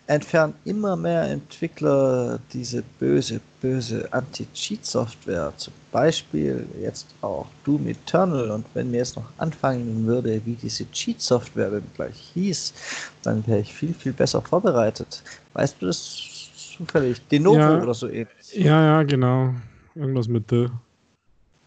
[0.09, 5.53] entfernen immer mehr Entwickler diese böse, böse Anti-Cheat-Software.
[5.57, 8.49] Zum Beispiel jetzt auch Doom Eternal.
[8.49, 12.73] Und wenn mir jetzt noch anfangen würde, wie diese Cheat-Software denn gleich hieß,
[13.21, 15.21] dann wäre ich viel, viel besser vorbereitet.
[15.53, 17.21] Weißt du das zufällig?
[17.27, 18.55] Denovo ja, oder so ähnlich?
[18.55, 19.53] Ja, ja, genau.
[19.95, 20.45] Irgendwas mit.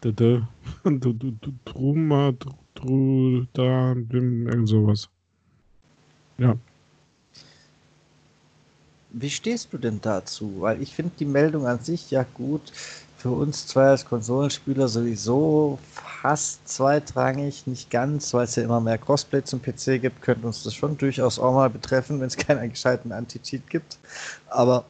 [0.03, 0.11] Du,
[1.13, 2.33] du, du, Truma,
[2.75, 5.07] Tru, da, irgend sowas.
[6.37, 6.57] Ja.
[9.13, 10.55] Wie stehst du denn dazu?
[10.59, 12.71] Weil ich finde die Meldung an sich ja gut.
[13.17, 18.97] Für uns zwei als Konsolenspieler sowieso fast zweitrangig, nicht ganz, weil es ja immer mehr
[18.97, 22.71] Crossplay zum PC gibt, könnte uns das schon durchaus auch mal betreffen, wenn es keinen
[22.71, 23.99] gescheiten Anti-Cheat gibt.
[24.49, 24.85] Aber,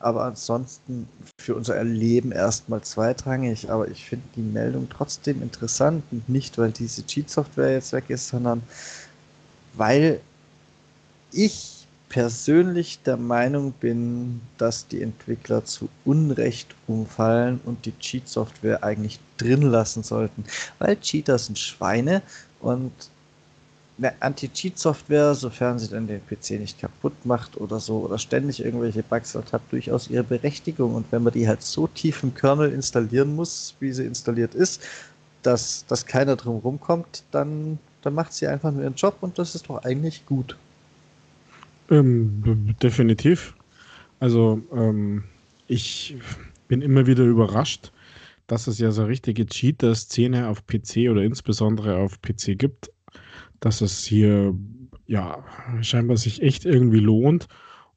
[0.00, 1.08] aber ansonsten
[1.40, 3.70] für unser Erleben erstmal zweitrangig.
[3.70, 6.02] Aber ich finde die Meldung trotzdem interessant.
[6.10, 8.60] Und nicht, weil diese Cheat-Software jetzt weg ist, sondern
[9.74, 10.20] weil
[11.30, 11.77] ich
[12.08, 19.62] persönlich der Meinung bin, dass die Entwickler zu Unrecht umfallen und die Cheat-Software eigentlich drin
[19.62, 20.44] lassen sollten.
[20.78, 22.22] Weil Cheater sind Schweine
[22.60, 22.92] und
[23.98, 29.02] eine Anti-Cheat-Software, sofern sie dann den PC nicht kaputt macht oder so oder ständig irgendwelche
[29.02, 30.94] Bugs hat, hat durchaus ihre Berechtigung.
[30.94, 34.82] Und wenn man die halt so tief im Kernel installieren muss, wie sie installiert ist,
[35.42, 39.54] dass, dass keiner drum rumkommt, dann, dann macht sie einfach nur ihren Job und das
[39.54, 40.56] ist doch eigentlich gut.
[41.90, 43.54] Ähm, definitiv.
[44.20, 45.24] Also ähm,
[45.66, 46.16] ich
[46.66, 47.92] bin immer wieder überrascht,
[48.46, 52.90] dass es ja so richtige Cheater-Szene auf PC oder insbesondere auf PC gibt,
[53.60, 54.54] dass es hier
[55.06, 55.44] ja
[55.80, 57.48] scheinbar sich echt irgendwie lohnt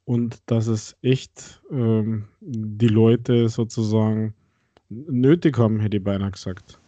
[0.06, 4.34] und dass es echt ähm, die Leute sozusagen
[4.90, 6.80] nötig haben, hätte ich beinahe gesagt.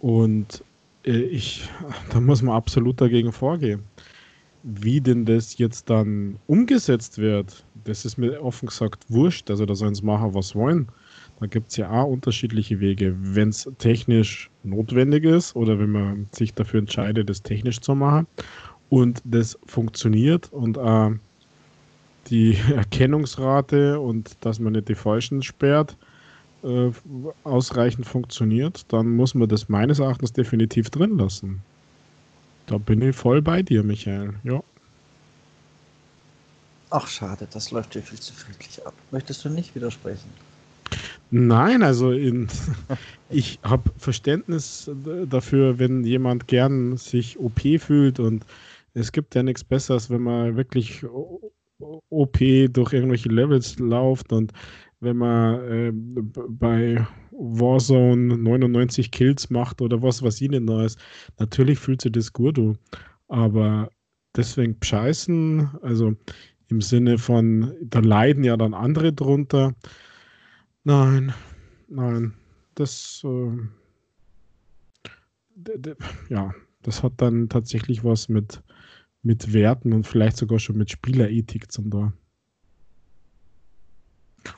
[0.00, 0.64] Und
[1.04, 1.68] äh, ich,
[2.10, 3.84] da muss man absolut dagegen vorgehen.
[4.64, 9.50] Wie denn das jetzt dann umgesetzt wird, das ist mir offen gesagt wurscht.
[9.50, 10.88] Also da sollen sie machen, was wollen.
[11.40, 13.16] Da gibt es ja auch unterschiedliche Wege.
[13.18, 18.28] Wenn es technisch notwendig ist oder wenn man sich dafür entscheidet, das technisch zu machen
[18.90, 21.10] und das funktioniert und äh,
[22.28, 25.96] die Erkennungsrate und dass man nicht die Falschen sperrt,
[26.62, 26.90] äh,
[27.42, 31.60] ausreichend funktioniert, dann muss man das meines Erachtens definitiv drin lassen.
[32.72, 34.32] Da bin ich voll bei dir, Michael.
[34.44, 34.62] Ja.
[36.88, 38.94] Ach, schade, das läuft dir viel zu friedlich ab.
[39.10, 40.30] Möchtest du nicht widersprechen?
[41.30, 42.48] Nein, also in,
[43.28, 44.90] ich habe Verständnis
[45.26, 48.46] dafür, wenn jemand gern sich OP fühlt und
[48.94, 51.04] es gibt ja nichts Besseres, wenn man wirklich
[51.78, 54.54] OP durch irgendwelche Levels läuft und
[55.00, 60.98] wenn man äh, bei Warzone 99 Kills macht oder was, was ihnen da ist.
[61.38, 62.74] Natürlich fühlt sich das gut, du.
[63.28, 63.90] aber
[64.36, 66.14] deswegen scheißen, also
[66.68, 69.74] im Sinne von, da leiden ja dann andere drunter.
[70.84, 71.32] Nein,
[71.88, 72.34] nein,
[72.74, 73.56] das, äh,
[76.28, 78.62] ja, das hat dann tatsächlich was mit,
[79.22, 82.12] mit Werten und vielleicht sogar schon mit Spielerethik zum da.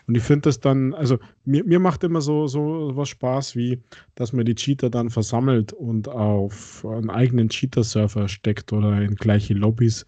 [0.06, 3.80] Und ich finde das dann, also mir, mir macht immer so, so was Spaß, wie
[4.14, 9.54] dass man die Cheater dann versammelt und auf einen eigenen Cheater-Server steckt oder in gleiche
[9.54, 10.06] Lobbys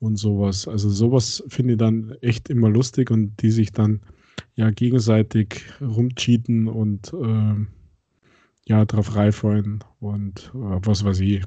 [0.00, 0.68] und sowas.
[0.68, 4.00] Also sowas finde ich dann echt immer lustig und die sich dann
[4.56, 7.66] ja gegenseitig rumcheaten und äh,
[8.66, 11.42] ja drauf reifallen und äh, was weiß ich.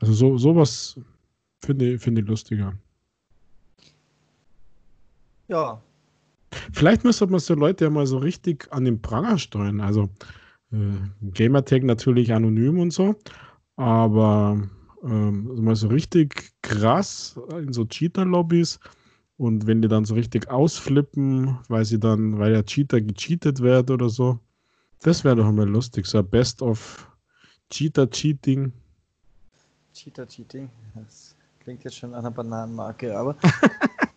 [0.00, 1.00] Also so, sowas
[1.58, 2.74] finde ich, find ich lustiger.
[5.48, 5.80] Ja,
[6.72, 9.80] Vielleicht müsste man so Leute ja mal so richtig an den Pranger steuern.
[9.80, 10.08] Also
[10.72, 13.14] äh, Gamertag natürlich anonym und so,
[13.76, 14.62] aber
[15.02, 18.78] ähm, mal so richtig krass in so Cheater-Lobbys
[19.36, 23.90] und wenn die dann so richtig ausflippen, weil sie dann, weil der Cheater gecheatet wird
[23.90, 24.40] oder so,
[25.02, 26.06] das wäre doch mal lustig.
[26.06, 27.08] So ein Best of
[27.70, 28.72] Cheater-Cheating.
[29.94, 33.36] Cheater-Cheating, das klingt jetzt schon an einer Bananenmarke, aber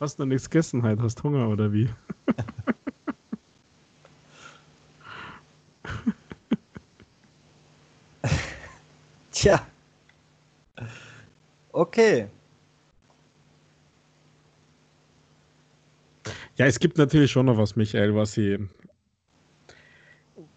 [0.00, 1.00] Hast du nichts gegessen halt?
[1.00, 1.88] Hast Hunger oder wie?
[9.32, 9.66] Tja.
[11.72, 12.28] Okay.
[16.56, 18.58] Ja, es gibt natürlich schon noch was, Michael, was sie,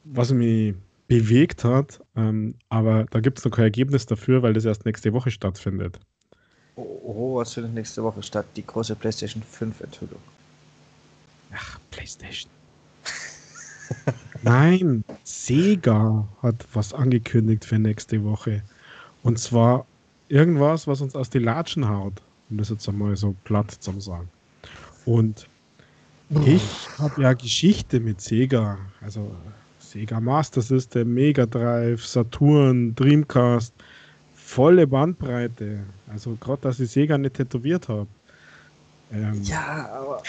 [0.03, 0.75] was mich
[1.07, 5.13] bewegt hat, ähm, aber da gibt es noch kein Ergebnis dafür, weil das erst nächste
[5.13, 5.99] Woche stattfindet.
[7.03, 8.45] Oh, was findet nächste Woche statt?
[8.55, 10.19] Die große PlayStation 5 Enthüllung.
[11.53, 12.51] Ach, PlayStation.
[14.43, 18.61] Nein, Sega hat was angekündigt für nächste Woche.
[19.23, 19.85] Und zwar
[20.29, 22.21] irgendwas, was uns aus die Latschen haut.
[22.49, 24.29] Um das jetzt einmal so platt zu sagen.
[25.05, 25.47] Und
[26.45, 26.63] ich
[26.97, 28.77] habe ja Geschichte mit Sega.
[29.01, 29.35] Also
[29.79, 33.73] Sega Master System, Mega Drive, Saturn, Dreamcast.
[34.49, 35.81] Volle Bandbreite.
[36.11, 38.07] Also gerade, dass ich Sega nicht tätowiert habe.
[39.13, 40.23] Ähm, ja, aber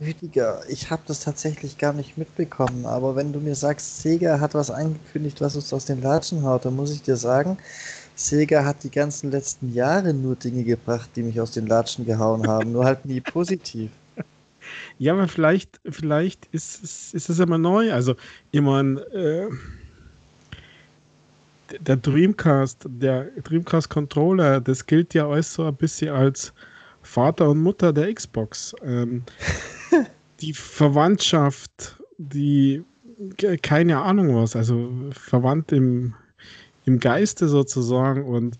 [0.00, 2.86] Rüdiger, ich habe das tatsächlich gar nicht mitbekommen.
[2.86, 6.64] Aber wenn du mir sagst, Sega hat was angekündigt, was uns aus den Latschen haut,
[6.64, 7.58] dann muss ich dir sagen,
[8.14, 12.46] Sega hat die ganzen letzten Jahre nur Dinge gebracht, die mich aus den Latschen gehauen
[12.46, 13.90] haben, nur halt nie positiv.
[14.98, 17.92] Ja, aber vielleicht, vielleicht ist es, ist es immer neu.
[17.92, 18.16] Also,
[18.50, 19.48] ich meine, äh,
[21.80, 26.52] der Dreamcast, der Dreamcast Controller, das gilt ja alles so ein bisschen als
[27.02, 28.74] Vater und Mutter der Xbox.
[28.82, 29.22] Ähm,
[30.40, 32.84] die Verwandtschaft, die
[33.62, 36.14] keine Ahnung was, also verwandt im,
[36.84, 38.24] im Geiste sozusagen.
[38.24, 38.58] Und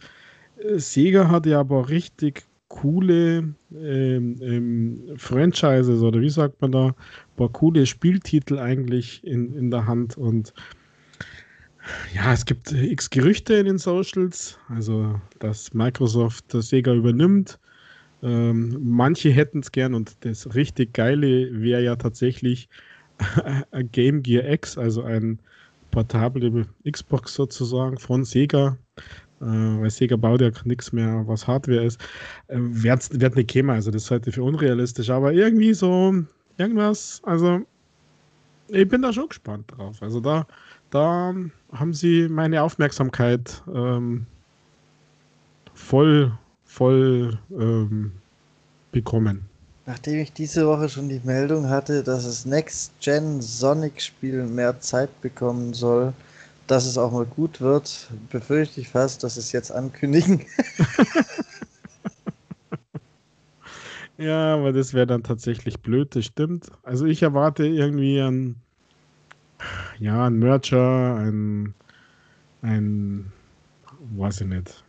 [0.59, 6.87] äh, Sega hat ja aber richtig coole ähm, ähm, Franchises oder wie sagt man da,
[6.89, 6.95] ein
[7.37, 10.53] paar coole Spieltitel eigentlich in, in der Hand und
[12.15, 17.59] ja, es gibt x Gerüchte in den Socials, also dass Microsoft das Sega übernimmt.
[18.23, 22.69] Ähm, manche hätten es gern und das richtig Geile wäre ja tatsächlich
[23.93, 25.39] Game Gear X, also ein
[25.91, 28.77] portable Xbox sozusagen von Sega.
[29.41, 32.01] Äh, weil Sega baut ja nichts mehr, was Hardware ist.
[32.49, 36.15] Äh, wird, wird nicht kämen, also das halte ich für unrealistisch, aber irgendwie so
[36.57, 37.61] irgendwas, also
[38.69, 40.03] ich bin da schon gespannt drauf.
[40.03, 40.47] Also da,
[40.91, 41.35] da
[41.73, 44.27] haben sie meine Aufmerksamkeit ähm,
[45.75, 46.33] voll
[46.77, 48.13] voll ähm,
[48.93, 49.49] bekommen.
[49.87, 55.73] Nachdem ich diese Woche schon die Meldung hatte, dass das Next-Gen Sonic-Spiel mehr Zeit bekommen
[55.73, 56.13] soll,
[56.67, 60.45] dass es auch mal gut wird, befürchte ich fast, dass es jetzt ankündigen.
[64.19, 66.67] ja, aber das wäre dann tatsächlich blöd, das stimmt.
[66.83, 68.57] Also ich erwarte irgendwie ein,
[69.99, 71.75] ja, ein Merger, ein,
[72.63, 73.33] ein,
[74.17, 74.85] weiß ich nicht,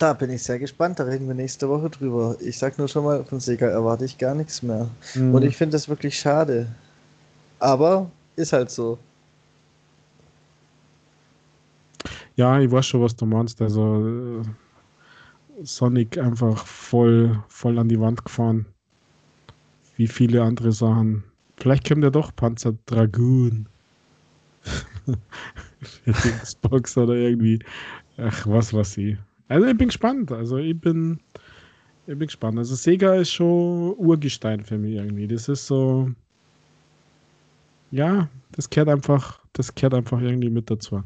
[0.00, 2.34] Da bin ich sehr gespannt, da reden wir nächste Woche drüber.
[2.40, 4.88] Ich sag nur schon mal, von Sega erwarte ich gar nichts mehr.
[5.14, 5.34] Mhm.
[5.34, 6.68] Und ich finde das wirklich schade.
[7.58, 8.98] Aber ist halt so.
[12.34, 13.60] Ja, ich weiß schon, was du meinst.
[13.60, 14.42] Also
[15.62, 18.64] Sonic einfach voll, voll an die Wand gefahren.
[19.96, 21.24] Wie viele andere Sachen.
[21.60, 23.68] Vielleicht kommt ja doch Panzer Dragoon.
[26.06, 27.58] Xbox oder irgendwie.
[28.16, 29.16] Ach, was weiß ich.
[29.48, 30.32] Also ich bin gespannt.
[30.32, 31.20] Also ich bin,
[32.06, 32.58] ich bin gespannt.
[32.58, 35.26] Also Sega ist schon Urgestein für mich irgendwie.
[35.26, 36.10] Das ist so,
[37.90, 41.02] ja, das kehrt einfach, das kehrt einfach irgendwie mit dazu.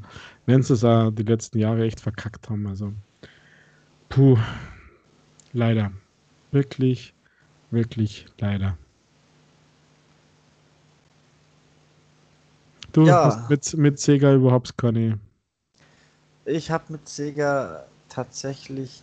[0.46, 2.66] Wenn sie es auch die letzten Jahre echt verkackt haben.
[2.66, 2.92] Also,
[4.08, 4.38] puh,
[5.52, 5.90] leider.
[6.52, 7.12] Wirklich,
[7.70, 8.78] wirklich leider.
[12.94, 13.24] Du ja.
[13.24, 15.18] hast mit, mit Sega überhaupt keine.
[16.44, 19.02] Ich habe mit Sega tatsächlich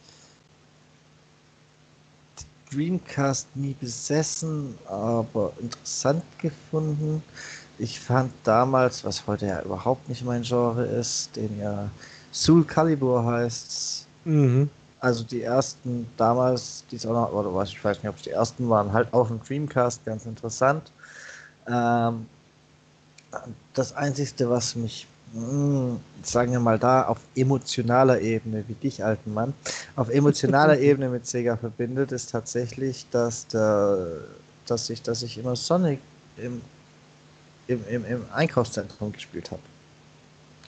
[2.71, 7.21] Dreamcast nie besessen, aber interessant gefunden.
[7.77, 11.89] Ich fand damals, was heute ja überhaupt nicht mein Genre ist, den ja
[12.31, 14.07] Soul Calibur heißt.
[14.23, 14.69] Mhm.
[15.01, 18.29] Also die ersten damals, die es auch noch, oder ich weiß nicht, ob es die
[18.29, 20.91] ersten waren, halt auch ein Dreamcast, ganz interessant.
[21.67, 22.27] Ähm,
[23.73, 29.33] das Einzige, was mich hm, sagen wir mal da, auf emotionaler Ebene, wie dich, alten
[29.33, 29.53] Mann,
[29.95, 34.17] auf emotionaler Ebene mit Sega verbindet, ist tatsächlich, dass, der,
[34.65, 35.99] dass, ich, dass ich immer Sonic
[36.37, 36.61] im,
[37.67, 39.61] im, im, im Einkaufszentrum gespielt habe.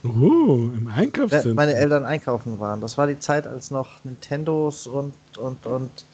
[0.05, 1.55] Oh, im Einkaufszentrum?
[1.55, 2.79] Meine Eltern einkaufen waren.
[2.79, 6.05] Das war die Zeit, als noch Nintendos und, und, und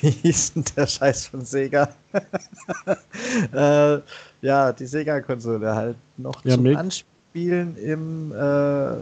[0.00, 1.88] wie hieß denn der Scheiß von Sega?
[3.52, 3.98] äh,
[4.42, 8.96] ja, die Sega-Konsole halt noch ja, zum Anspielen im, äh,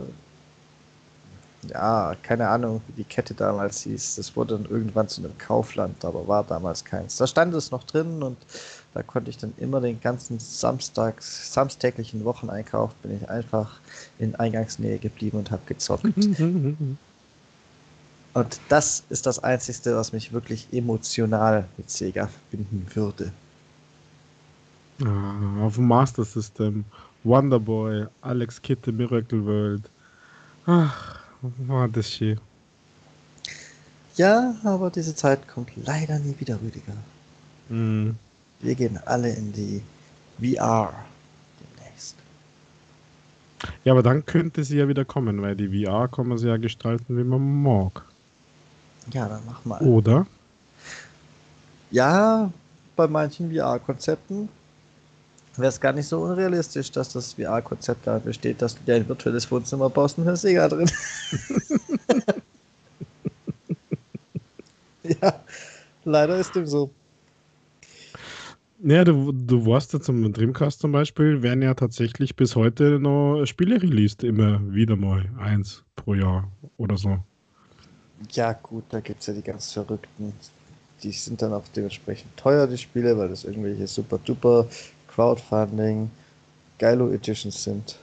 [1.68, 4.16] ja, keine Ahnung, wie die Kette damals hieß.
[4.16, 7.16] Das wurde dann irgendwann zu einem Kaufland, aber war damals keins.
[7.16, 8.36] Da stand es noch drin und
[8.95, 13.80] da konnte ich dann immer den ganzen Samstags, samstäglichen Wocheneinkauf bin ich einfach
[14.18, 16.05] in Eingangsnähe geblieben und habe gezockt.
[18.35, 23.33] Und das ist das Einzige, was mich wirklich emotional mit Sega verbinden würde.
[25.05, 26.85] Ah, auf dem Master System,
[27.24, 29.83] Wonderboy, Alex Kidd, The Miracle World.
[30.66, 31.20] Ach,
[31.59, 32.41] war das schön.
[34.16, 36.95] Ja, aber diese Zeit kommt leider nie wieder, Rüdiger.
[37.68, 38.11] Mm.
[38.61, 39.83] Wir gehen alle in die
[40.39, 40.93] VR
[41.61, 42.16] demnächst.
[43.85, 46.59] Ja, aber dann könnte sie ja wieder kommen, weil die VR kann man sie ja
[46.59, 48.05] gestalten, wie man mag.
[49.13, 49.83] Ja, dann mach mal.
[49.83, 50.27] Oder?
[51.91, 52.51] Ja,
[52.97, 54.49] bei manchen VR-Konzepten
[55.57, 59.09] wäre es gar nicht so unrealistisch, dass das VR-Konzept da besteht, dass du dir ein
[59.09, 60.91] virtuelles Wohnzimmer baust und hast Sega drin.
[65.21, 65.41] ja,
[66.05, 66.91] leider ist dem so.
[68.85, 73.45] Ja, du, du warst ja zum Dreamcast zum Beispiel, werden ja tatsächlich bis heute noch
[73.45, 77.19] Spiele released, immer wieder mal eins pro Jahr oder so.
[78.31, 80.33] Ja, gut, da gibt es ja die ganz Verrückten.
[81.03, 84.66] Die sind dann auch dementsprechend teuer, die Spiele, weil das irgendwelche super duper
[85.09, 86.11] Crowdfunding,
[86.79, 87.99] Geilo Editions sind.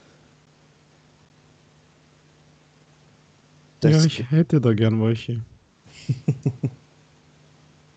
[3.80, 5.40] Das ja, ich hätte da gern welche.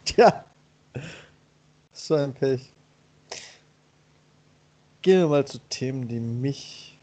[0.06, 0.46] Tja,
[1.92, 2.70] so ein Pech.
[5.02, 6.98] Gehen wir mal zu Themen, die mich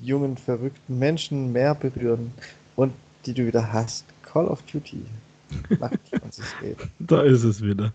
[0.00, 2.32] jungen, verrückten Menschen mehr berühren
[2.74, 2.92] und
[3.26, 4.04] die du wieder hast.
[4.22, 5.02] Call of Duty.
[5.78, 5.98] Macht.
[6.98, 7.92] Da ist es wieder.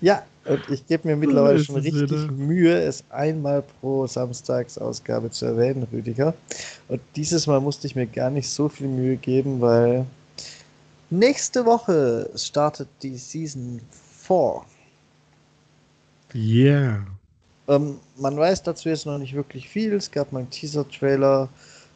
[0.00, 2.30] Ja, und ich gebe mir mittlerweile schon richtig wieder.
[2.32, 6.34] Mühe, es einmal pro Samstagsausgabe zu erwähnen, Rüdiger.
[6.88, 10.04] Und dieses Mal musste ich mir gar nicht so viel Mühe geben, weil
[11.10, 13.80] nächste Woche startet die Season
[14.26, 14.62] 4.
[16.34, 17.06] Yeah.
[17.68, 19.94] Ähm, man weiß dazu jetzt noch nicht wirklich viel.
[19.94, 21.48] Es gab mal einen Teaser-Trailer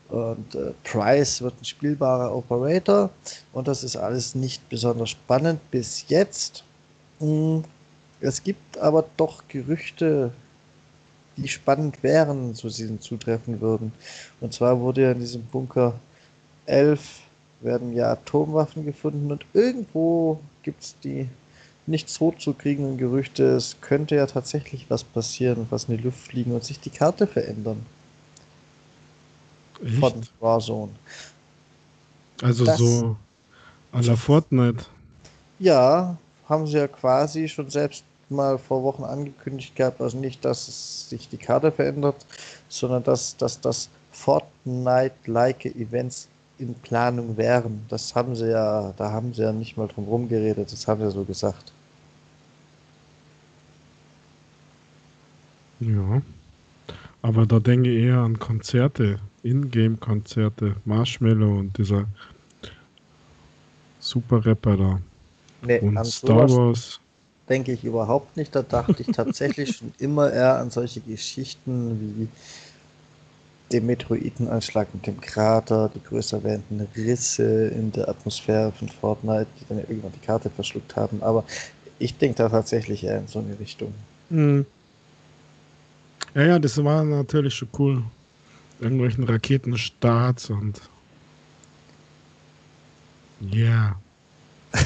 [0.09, 3.11] und äh, Price wird ein spielbarer Operator
[3.53, 6.65] und das ist alles nicht besonders spannend bis jetzt.
[7.21, 7.65] Hm,
[8.21, 10.33] es gibt aber doch Gerüchte,
[11.37, 13.93] die spannend wären, so sie zutreffen würden.
[14.41, 15.95] Und zwar wurde ja in diesem Bunker
[16.67, 17.21] 11
[17.61, 21.29] werden ja Atomwaffen gefunden und irgendwo gibt es die
[21.87, 26.19] nicht so zu kriegenden Gerüchte, es könnte ja tatsächlich was passieren, was in die Luft
[26.19, 27.85] fliegen und sich die Karte verändern.
[29.85, 29.99] Echt?
[29.99, 30.93] Von Warzone.
[32.43, 33.17] Also das, so
[33.93, 34.85] an der Fortnite.
[35.59, 36.17] Ja,
[36.49, 41.29] haben sie ja quasi schon selbst mal vor Wochen angekündigt gehabt, also nicht, dass sich
[41.29, 42.27] die Karte verändert,
[42.69, 47.85] sondern dass, dass das Fortnite-like Events in Planung wären.
[47.89, 51.11] Das haben sie ja, da haben sie ja nicht mal drum rumgeredet, das haben sie
[51.11, 51.73] so gesagt.
[55.81, 56.21] Ja.
[57.29, 62.07] Aber da denke ich eher an Konzerte, Ingame-Konzerte, Marshmallow und dieser
[64.01, 65.01] super Rapper da.
[65.61, 66.99] Nee, und Star Wars.
[67.47, 68.55] Denke ich überhaupt nicht.
[68.57, 72.29] Da dachte ich tatsächlich schon immer eher an solche Geschichten wie
[73.75, 79.67] den Meteoritenanschlag mit dem Krater, die größer werdenden Risse in der Atmosphäre von Fortnite, die
[79.69, 81.23] dann ja irgendwann die Karte verschluckt haben.
[81.23, 81.45] Aber
[81.99, 83.93] ich denke da tatsächlich eher in so eine Richtung.
[84.31, 84.65] Mhm.
[86.35, 88.03] Ja, ja, das war natürlich schon cool.
[88.81, 90.81] Irgendwelchen Raketenstarts und.
[93.41, 93.57] Ja.
[93.57, 94.01] Yeah.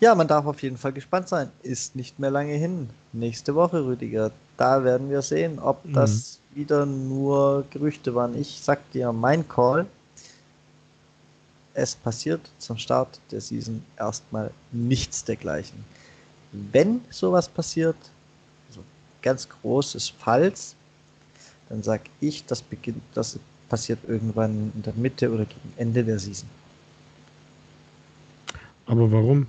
[0.00, 1.50] ja, man darf auf jeden Fall gespannt sein.
[1.62, 2.88] Ist nicht mehr lange hin.
[3.12, 4.32] Nächste Woche, Rüdiger.
[4.56, 5.92] Da werden wir sehen, ob mhm.
[5.92, 8.36] das wieder nur Gerüchte waren.
[8.36, 9.86] Ich sag dir mein Call.
[11.74, 15.84] Es passiert zum Start der Season erstmal nichts dergleichen.
[16.52, 17.96] Wenn sowas passiert,
[19.26, 20.76] ganz großes Falls,
[21.68, 23.36] dann sage ich, das beginnt, das
[23.68, 26.48] passiert irgendwann in der Mitte oder gegen Ende der Season.
[28.86, 29.48] Aber warum?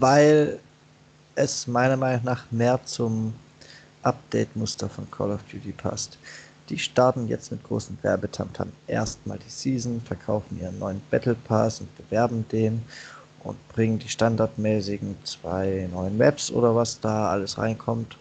[0.00, 0.58] Weil
[1.36, 3.32] es meiner Meinung nach mehr zum
[4.02, 6.18] Update-Muster von Call of Duty passt.
[6.70, 11.96] Die starten jetzt mit großen Werbetamtam erstmal die Season, verkaufen ihren neuen Battle Pass und
[11.96, 12.82] bewerben den
[13.42, 18.18] und bringen die standardmäßigen zwei neuen Maps oder was da alles reinkommt.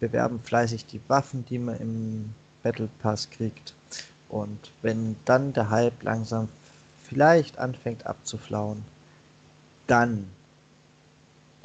[0.00, 3.74] Bewerben fleißig die Waffen, die man im Battle Pass kriegt.
[4.28, 6.48] Und wenn dann der Hype langsam
[7.02, 8.84] vielleicht anfängt abzuflauen,
[9.86, 10.26] dann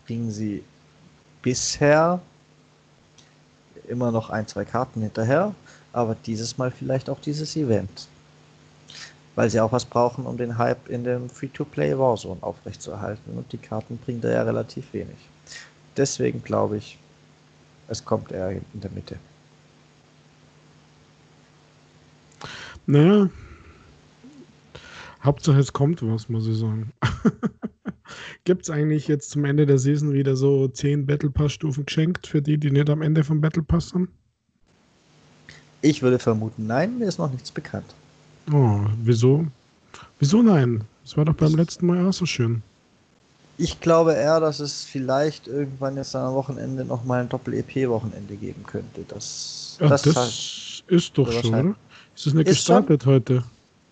[0.05, 0.63] bringen sie
[1.41, 2.21] bisher
[3.87, 5.55] immer noch ein, zwei Karten hinterher,
[5.93, 8.07] aber dieses Mal vielleicht auch dieses Event
[9.39, 13.37] weil sie auch was brauchen, um den Hype in dem Free-to-Play Warzone aufrechtzuerhalten.
[13.37, 15.15] Und die Karten bringen da ja relativ wenig.
[15.95, 16.99] Deswegen glaube ich,
[17.87, 19.15] es kommt eher in der Mitte.
[22.85, 23.29] Naja,
[25.23, 26.91] Hauptsache es kommt was, muss ich sagen.
[28.43, 32.41] Gibt es eigentlich jetzt zum Ende der Season wieder so 10 Battle Pass-Stufen geschenkt für
[32.41, 34.09] die, die nicht am Ende vom Battle Pass sind?
[35.81, 37.95] Ich würde vermuten, nein, mir ist noch nichts bekannt.
[38.51, 39.45] Oh, wieso?
[40.19, 40.81] Wieso nein?
[41.03, 42.61] Das war doch beim letzten Mal auch so schön.
[43.57, 49.03] Ich glaube eher, dass es vielleicht irgendwann jetzt am Wochenende nochmal ein Doppel-EP-Wochenende geben könnte.
[49.07, 51.75] Das, Ja, das, das, halt- ist doch schon, oder?
[52.15, 52.75] Ist das nicht Ist schon.
[52.85, 53.43] gestartet heute?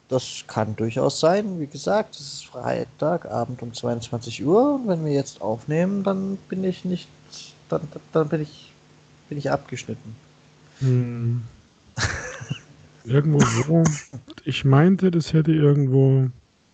[0.09, 1.59] das kann durchaus sein.
[1.59, 4.75] Wie gesagt, es ist Freitagabend um 22 Uhr.
[4.75, 7.09] Und wenn wir jetzt aufnehmen, dann bin ich nicht,
[7.69, 7.81] dann,
[8.13, 8.71] dann bin ich,
[9.27, 10.15] bin ich abgeschnitten.
[10.79, 11.41] Hm.
[13.07, 13.83] Irgendwo wo?
[14.45, 16.29] Ich meinte, das hätte irgendwo.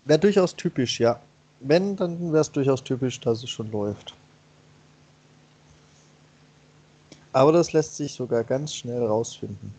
[0.06, 1.20] Wäre durchaus typisch, ja.
[1.60, 4.14] Wenn, dann wäre es durchaus typisch, dass es schon läuft.
[7.32, 9.74] Aber das lässt sich sogar ganz schnell rausfinden.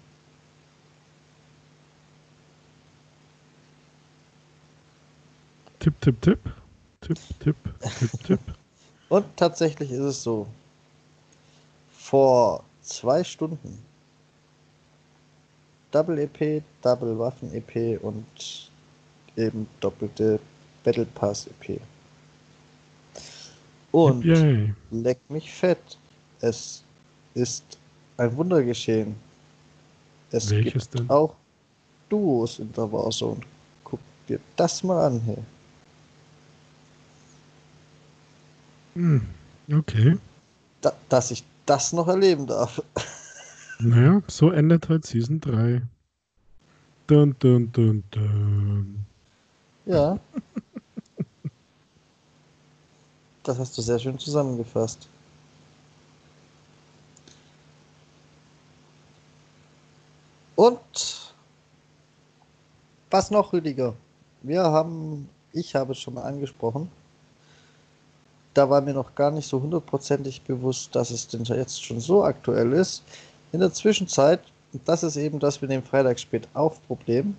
[5.78, 6.40] Tipp, tipp, tipp.
[7.00, 7.56] Tipp, tipp,
[7.98, 8.40] tipp, tipp.
[9.08, 10.48] Und tatsächlich ist es so.
[11.92, 13.78] Vor zwei Stunden
[15.94, 18.26] Double EP, Double Waffen EP und
[19.36, 20.40] eben doppelte
[20.82, 21.80] Battle Pass EP.
[23.92, 24.74] Und Yay.
[24.90, 25.96] leck mich fett.
[26.40, 26.82] Es
[27.34, 27.78] ist
[28.16, 29.14] ein Wunder geschehen.
[30.32, 31.10] Es Welches gibt denn?
[31.10, 31.36] auch
[32.08, 33.40] Duos in der Warzone.
[33.84, 35.38] Guck dir das mal an, hey.
[38.94, 39.28] Hm.
[39.72, 40.18] Okay.
[40.80, 42.82] Da, dass ich das noch erleben darf.
[43.80, 45.82] Naja, so endet halt Season 3.
[47.06, 49.06] Dun, dun, dun, dun.
[49.86, 50.18] Ja.
[53.42, 55.06] Das hast du sehr schön zusammengefasst.
[60.56, 61.34] Und
[63.10, 63.94] was noch, Rüdiger?
[64.40, 66.90] Wir haben, ich habe es schon mal angesprochen,
[68.54, 72.24] da war mir noch gar nicht so hundertprozentig bewusst, dass es denn jetzt schon so
[72.24, 73.02] aktuell ist.
[73.54, 74.40] In der Zwischenzeit,
[74.72, 77.36] und das ist eben das mit dem Freitagsspät auf Problem,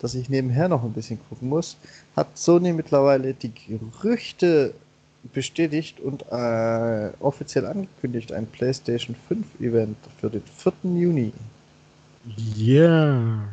[0.00, 1.76] dass ich nebenher noch ein bisschen gucken muss,
[2.16, 4.74] hat Sony mittlerweile die Gerüchte
[5.32, 10.72] bestätigt und äh, offiziell angekündigt, ein PlayStation 5 Event für den 4.
[10.82, 11.32] Juni.
[12.56, 13.44] Ja.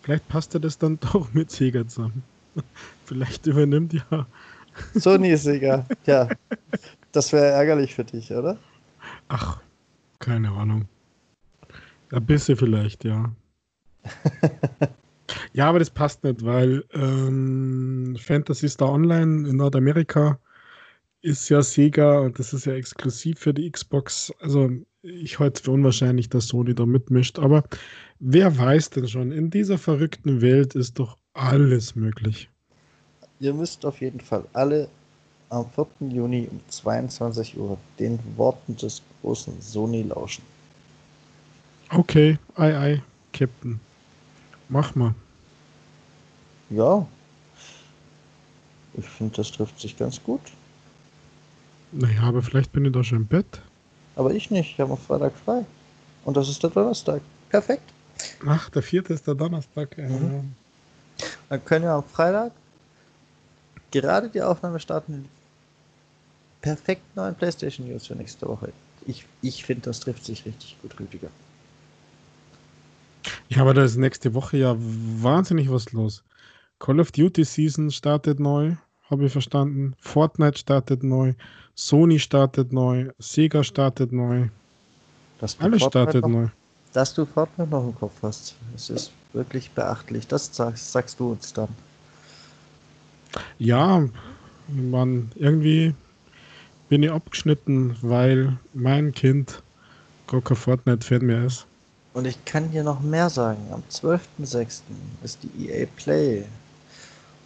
[0.00, 2.22] Vielleicht passt ja das dann doch mit Sega zusammen.
[3.04, 4.26] Vielleicht übernimmt ja.
[4.94, 5.84] Sony ist egal.
[6.06, 6.26] Ja,
[7.12, 8.56] das wäre ärgerlich für dich, oder?
[9.28, 9.60] Ach,
[10.20, 10.88] keine Ahnung.
[12.14, 13.34] Ein bisschen vielleicht, ja.
[15.52, 20.38] ja, aber das passt nicht, weil ähm, Fantasy Star Online in Nordamerika
[21.22, 24.32] ist ja Sega und das ist ja exklusiv für die Xbox.
[24.40, 24.70] Also
[25.02, 27.64] ich halte es für unwahrscheinlich, dass Sony da mitmischt, aber
[28.20, 32.48] wer weiß denn schon, in dieser verrückten Welt ist doch alles möglich.
[33.40, 34.88] Ihr müsst auf jeden Fall alle
[35.48, 36.10] am 4.
[36.10, 40.53] Juni um 22 Uhr den Worten des großen Sony lauschen.
[41.94, 43.80] Okay, ei, ei, Captain.
[44.68, 45.14] Mach mal.
[46.70, 47.06] Ja,
[48.94, 50.40] ich finde, das trifft sich ganz gut.
[51.92, 53.62] Naja, aber vielleicht bin ich da schon im Bett.
[54.16, 55.64] Aber ich nicht, ich habe am Freitag frei.
[56.24, 57.22] Und das ist der Donnerstag.
[57.50, 57.92] Perfekt.
[58.46, 59.96] Ach, der vierte ist der Donnerstag.
[59.98, 60.54] äh, Mhm.
[61.48, 62.52] Dann können wir am Freitag
[63.90, 65.28] gerade die Aufnahme starten.
[66.60, 68.72] Perfekt neuen PlayStation News für nächste Woche.
[69.06, 71.28] Ich, ich finde, das trifft sich richtig gut, Rüdiger.
[73.48, 76.24] Ja, aber da ist nächste Woche ja wahnsinnig was los.
[76.78, 78.76] Call of Duty Season startet neu,
[79.10, 79.94] habe ich verstanden.
[79.98, 81.34] Fortnite startet neu.
[81.74, 83.10] Sony startet neu.
[83.18, 84.48] Sega startet neu.
[85.40, 86.46] Dass Alles startet noch, neu.
[86.92, 88.54] Dass du Fortnite noch im Kopf hast.
[88.72, 90.26] Das ist wirklich beachtlich.
[90.26, 91.68] Das sagst, sagst du uns dann.
[93.58, 94.06] Ja,
[94.68, 95.94] man, irgendwie
[96.88, 99.62] bin ich abgeschnitten, weil mein Kind
[100.26, 101.66] gar kein Fortnite-Fan mehr ist.
[102.14, 103.68] Und ich kann dir noch mehr sagen.
[103.72, 104.82] Am 12.06.
[105.22, 106.46] ist die EA Play.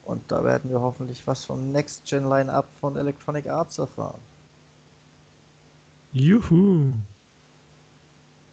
[0.05, 4.23] Und da werden wir hoffentlich was vom Next Gen Line-Up von Electronic Arts erfahren.
[6.13, 6.95] Juhu!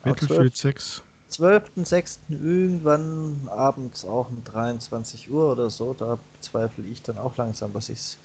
[0.03, 1.03] Battlefield 6.
[1.31, 2.19] 12.06.
[2.29, 5.93] irgendwann abends auch um 23 Uhr oder so.
[5.93, 8.19] Da bezweifle ich dann auch langsam, dass ich es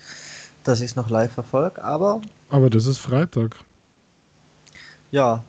[0.64, 1.82] dass ich's noch live verfolge.
[1.82, 3.64] Aber Aber das ist Freitag.
[5.10, 5.44] ja.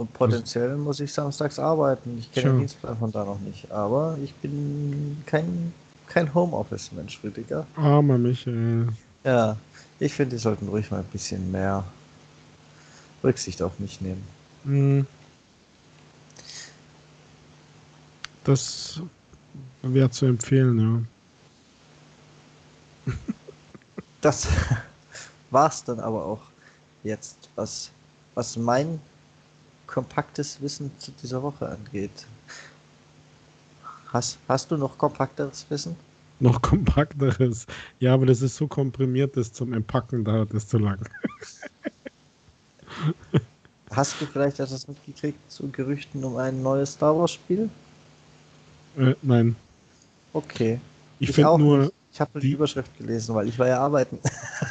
[0.00, 2.16] Und potenziell muss ich samstags arbeiten.
[2.18, 3.70] Ich kenne den Dienstplan von da noch nicht.
[3.70, 5.74] Aber ich bin kein,
[6.06, 7.66] kein Homeoffice-Mensch, Rüdiger.
[7.76, 8.88] Armer Michael.
[9.24, 9.58] Ja,
[9.98, 11.84] ich finde, die sollten ruhig mal ein bisschen mehr
[13.22, 14.26] Rücksicht auf mich nehmen.
[14.64, 15.06] Hm.
[18.44, 19.02] Das
[19.82, 21.06] wäre zu empfehlen,
[23.06, 23.14] ja.
[24.22, 24.48] Das
[25.50, 26.40] war's dann aber auch
[27.02, 27.90] jetzt, was,
[28.34, 28.98] was mein
[29.90, 32.26] kompaktes Wissen zu dieser Woche angeht.
[34.12, 35.96] Hast, hast du noch kompakteres Wissen?
[36.40, 37.66] noch kompakteres.
[37.98, 40.98] Ja, aber das ist so komprimiert, das zum Entpacken dauert das zu lang.
[43.90, 47.68] Hast du vielleicht etwas mitgekriegt zu Gerüchten um ein neues Star Wars Spiel?
[48.96, 49.56] Äh, nein.
[50.32, 50.80] Okay.
[51.18, 51.78] Ich, ich finde nur.
[51.78, 51.92] Nicht.
[52.12, 54.18] Ich habe die Überschrift gelesen, weil ich war ja arbeiten.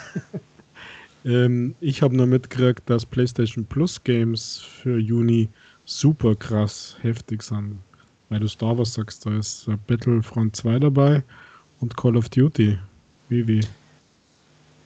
[1.26, 5.50] ähm, ich habe nur mitgekriegt, dass PlayStation Plus Games für Juni
[5.86, 7.80] super krass heftig sind.
[8.30, 11.24] Weil du Star Wars sagst, da ist Battlefront 2 dabei
[11.80, 12.78] und Call of Duty.
[13.30, 13.66] Wie?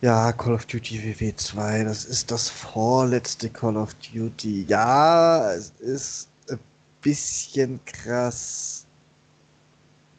[0.01, 4.65] Ja, Call of Duty WW2, das ist das vorletzte Call of Duty.
[4.67, 6.59] Ja, es ist ein
[7.01, 8.85] bisschen krass,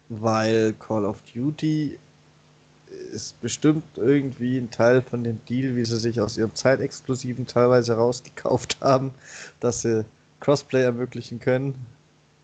[0.08, 1.98] weil Call of Duty
[3.12, 7.94] ist bestimmt irgendwie ein Teil von dem Deal, wie sie sich aus ihrem Zeitexklusiven teilweise
[7.94, 9.12] rausgekauft haben,
[9.60, 10.04] dass sie
[10.40, 11.74] Crossplay ermöglichen können,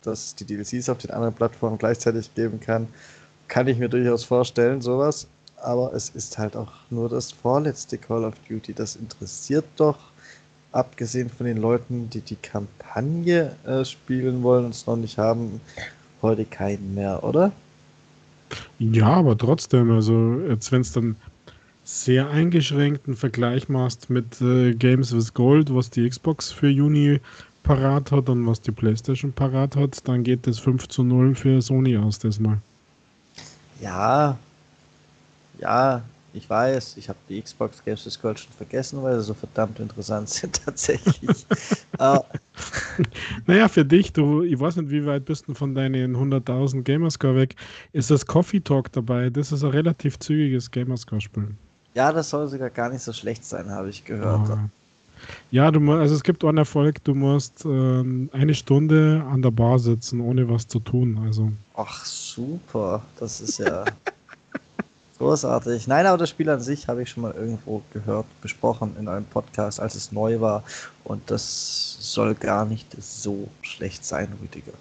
[0.02, 2.88] dass die DLCs auf den anderen Plattformen gleichzeitig geben kann.
[3.48, 5.26] Kann ich mir durchaus vorstellen, sowas
[5.62, 8.74] aber es ist halt auch nur das vorletzte Call of Duty.
[8.74, 9.98] Das interessiert doch,
[10.72, 15.60] abgesehen von den Leuten, die die Kampagne äh, spielen wollen und es noch nicht haben,
[16.22, 17.52] heute keinen mehr, oder?
[18.80, 21.14] Ja, aber trotzdem, also jetzt wenn es dann
[21.84, 27.20] sehr eingeschränkten Vergleich machst mit äh, Games with Gold, was die Xbox für Juni
[27.62, 31.60] parat hat und was die PlayStation parat hat, dann geht das 5 zu 0 für
[31.60, 32.56] Sony aus, das mal.
[33.82, 34.38] Ja,
[35.58, 36.02] ja,
[36.32, 40.28] ich weiß, ich habe die Xbox Games Discord schon vergessen, weil sie so verdammt interessant
[40.30, 41.46] sind tatsächlich.
[42.00, 42.20] uh,
[43.46, 47.36] naja, für dich, du, ich weiß nicht, wie weit bist du von deinen 100.000 Gamerscore
[47.36, 47.56] weg,
[47.92, 49.30] ist das Coffee Talk dabei.
[49.30, 51.48] Das ist ein relativ zügiges Gamerscore-Spiel.
[51.94, 54.48] Ja, das soll sogar gar nicht so schlecht sein, habe ich gehört.
[54.50, 54.58] Oh.
[55.50, 59.78] Ja, du also es gibt einen Erfolg, du musst ähm, eine Stunde an der Bar
[59.78, 61.20] sitzen, ohne was zu tun.
[61.24, 61.52] Also.
[61.74, 63.84] Ach super, das ist ja
[65.20, 65.86] Großartig.
[65.86, 69.26] Nein, aber das Spiel an sich habe ich schon mal irgendwo gehört, besprochen in einem
[69.26, 70.64] Podcast, als es neu war.
[71.04, 74.72] Und das soll gar nicht so schlecht sein, Rüdiger.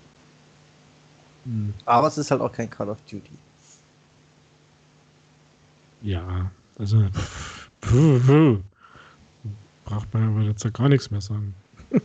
[1.44, 1.74] Hm.
[1.84, 3.38] Aber es ist halt auch kein Call of Duty.
[6.04, 7.06] Ja, also
[7.82, 8.60] puh, puh.
[9.84, 11.54] braucht man aber jetzt ja gar nichts mehr sagen.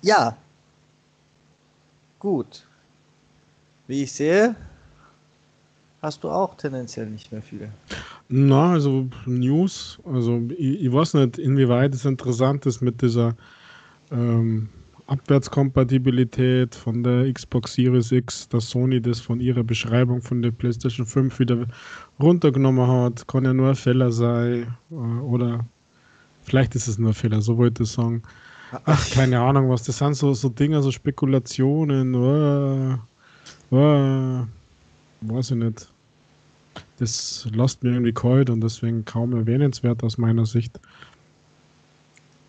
[0.00, 0.34] ja.
[2.18, 2.64] Gut.
[3.86, 4.54] Wie ich sehe,
[6.02, 7.70] hast du auch tendenziell nicht mehr viel.
[8.28, 13.34] Na, also News, also ich, ich weiß nicht, inwieweit es interessant ist mit dieser
[14.10, 14.68] ähm,
[15.06, 21.06] Abwärtskompatibilität von der Xbox Series X, dass Sony das von ihrer Beschreibung von der PlayStation
[21.06, 21.66] 5 wieder
[22.20, 23.26] runtergenommen hat.
[23.28, 25.66] Kann ja nur ein Fehler sein äh, oder
[26.42, 28.22] vielleicht ist es nur ein Fehler, so wollte ich sagen.
[28.86, 32.14] Ach, keine Ahnung, was das sind, so, so Dinge, so Spekulationen.
[32.14, 32.98] Oh,
[33.72, 34.44] Uh,
[35.22, 35.88] weiß ich nicht.
[36.98, 40.78] Das lässt mir irgendwie kalt und deswegen kaum erwähnenswert aus meiner Sicht.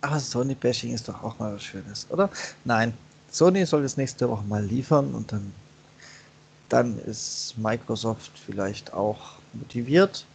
[0.02, 2.30] Aber Sony-Bashing ist doch auch mal was Schönes, oder?
[2.66, 2.94] Nein,
[3.32, 5.54] Sony soll das nächste Woche mal liefern und dann,
[6.68, 10.26] dann ist Microsoft vielleicht auch motiviert.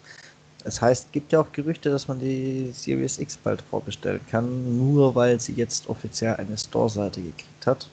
[0.64, 5.14] Es heißt, gibt ja auch Gerüchte, dass man die Series X bald vorbestellen kann, nur
[5.14, 7.88] weil sie jetzt offiziell eine Store-Seite gekriegt hat.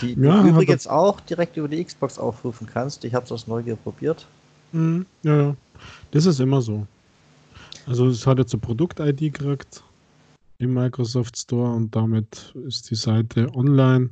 [0.00, 3.04] Die ja, du übrigens auch direkt über die Xbox aufrufen kannst.
[3.04, 4.26] Ich habe es aus Neugier probiert.
[4.72, 5.54] Mhm, ja,
[6.10, 6.86] das ist immer so.
[7.86, 9.82] Also es hat jetzt eine Produkt-ID gekriegt
[10.58, 14.10] im Microsoft Store und damit ist die Seite online.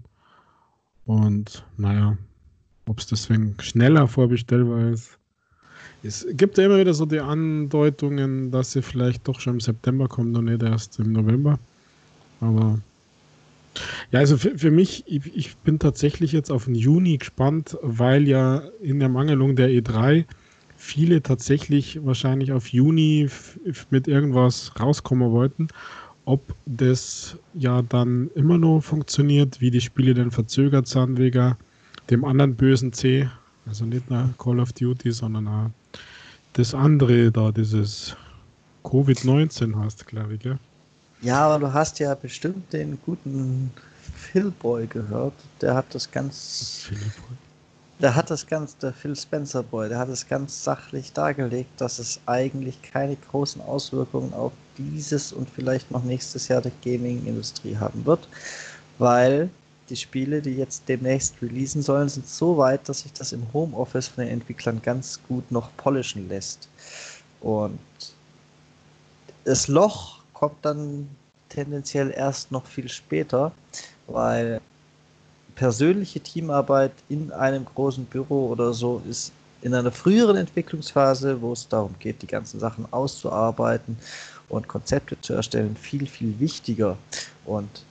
[1.06, 2.16] Und naja,
[2.86, 5.16] ob es deswegen schneller vorbestellbar ist.
[6.02, 10.08] Es gibt ja immer wieder so die Andeutungen, dass sie vielleicht doch schon im September
[10.08, 11.58] kommt und nicht erst im November.
[12.40, 12.80] Aber
[14.10, 18.26] ja, also für, für mich, ich, ich, bin tatsächlich jetzt auf den Juni gespannt, weil
[18.26, 20.24] ja in der Mangelung der E3
[20.76, 23.28] viele tatsächlich wahrscheinlich auf Juni
[23.90, 25.68] mit irgendwas rauskommen wollten.
[26.24, 31.54] Ob das ja dann immer noch funktioniert, wie die Spiele denn verzögert sind wegen
[32.10, 33.28] dem anderen bösen C,
[33.66, 35.70] also nicht nur Call of Duty, sondern auch
[36.54, 38.16] das andere da, dieses
[38.84, 40.58] Covid-19 hast, glaube ich, gell?
[41.22, 43.70] Ja, aber du hast ja bestimmt den guten
[44.16, 45.34] Phil-Boy gehört.
[45.60, 46.88] Der hat das ganz.
[48.00, 51.98] Der hat das ganz, der Phil Spencer Boy, der hat es ganz sachlich dargelegt, dass
[51.98, 58.06] es eigentlich keine großen Auswirkungen auf dieses und vielleicht noch nächstes Jahr der Gaming-Industrie haben
[58.06, 58.26] wird,
[58.96, 59.50] weil
[59.90, 64.08] die Spiele, die jetzt demnächst releasen sollen, sind so weit, dass sich das im Homeoffice
[64.08, 66.70] von den Entwicklern ganz gut noch polischen lässt.
[67.42, 67.78] Und
[69.44, 71.06] das Loch kommt dann
[71.50, 73.52] tendenziell erst noch viel später,
[74.06, 74.62] weil
[75.54, 81.68] persönliche Teamarbeit in einem großen Büro oder so ist in einer früheren Entwicklungsphase, wo es
[81.68, 83.98] darum geht, die ganzen Sachen auszuarbeiten
[84.48, 86.96] und Konzepte zu erstellen, viel, viel wichtiger.
[87.44, 87.84] Und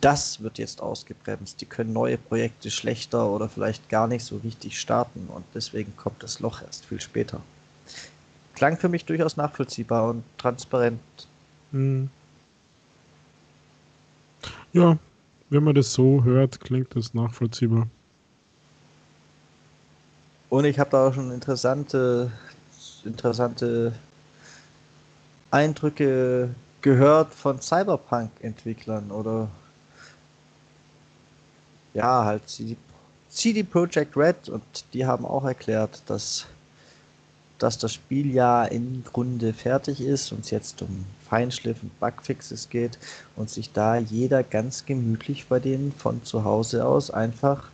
[0.00, 1.60] das wird jetzt ausgebremst.
[1.60, 6.24] Die können neue Projekte schlechter oder vielleicht gar nicht so richtig starten und deswegen kommt
[6.24, 7.40] das Loch erst viel später.
[8.60, 11.00] Klang für mich durchaus nachvollziehbar und transparent.
[11.72, 12.10] Hm.
[14.74, 14.98] Ja,
[15.48, 17.86] wenn man das so hört, klingt das nachvollziehbar.
[20.50, 22.30] Und ich habe da auch schon interessante,
[23.02, 23.94] interessante
[25.50, 29.48] Eindrücke gehört von Cyberpunk-Entwicklern oder
[31.94, 32.76] ja, halt CD,
[33.30, 36.46] CD Projekt Red und die haben auch erklärt, dass,
[37.60, 42.68] dass das Spiel ja im Grunde fertig ist und es jetzt um Feinschliff und Bugfixes
[42.68, 42.98] geht
[43.36, 47.68] und sich da jeder ganz gemütlich bei denen von zu Hause aus einfach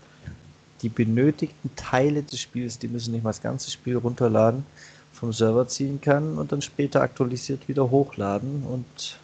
[0.83, 4.67] die benötigten Teile des Spiels, die müssen nicht mal das ganze Spiel runterladen,
[5.13, 9.19] vom Server ziehen kann und dann später aktualisiert wieder hochladen und,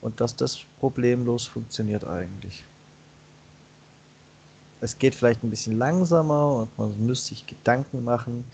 [0.00, 2.62] und dass das problemlos funktioniert eigentlich.
[4.80, 8.44] Es geht vielleicht ein bisschen langsamer und man müsste sich Gedanken machen,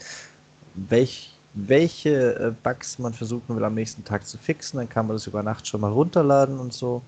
[0.75, 4.79] welch, welche äh, Bugs man versuchen will am nächsten Tag zu fixen.
[4.79, 7.03] Dann kann man das über Nacht schon mal runterladen und so.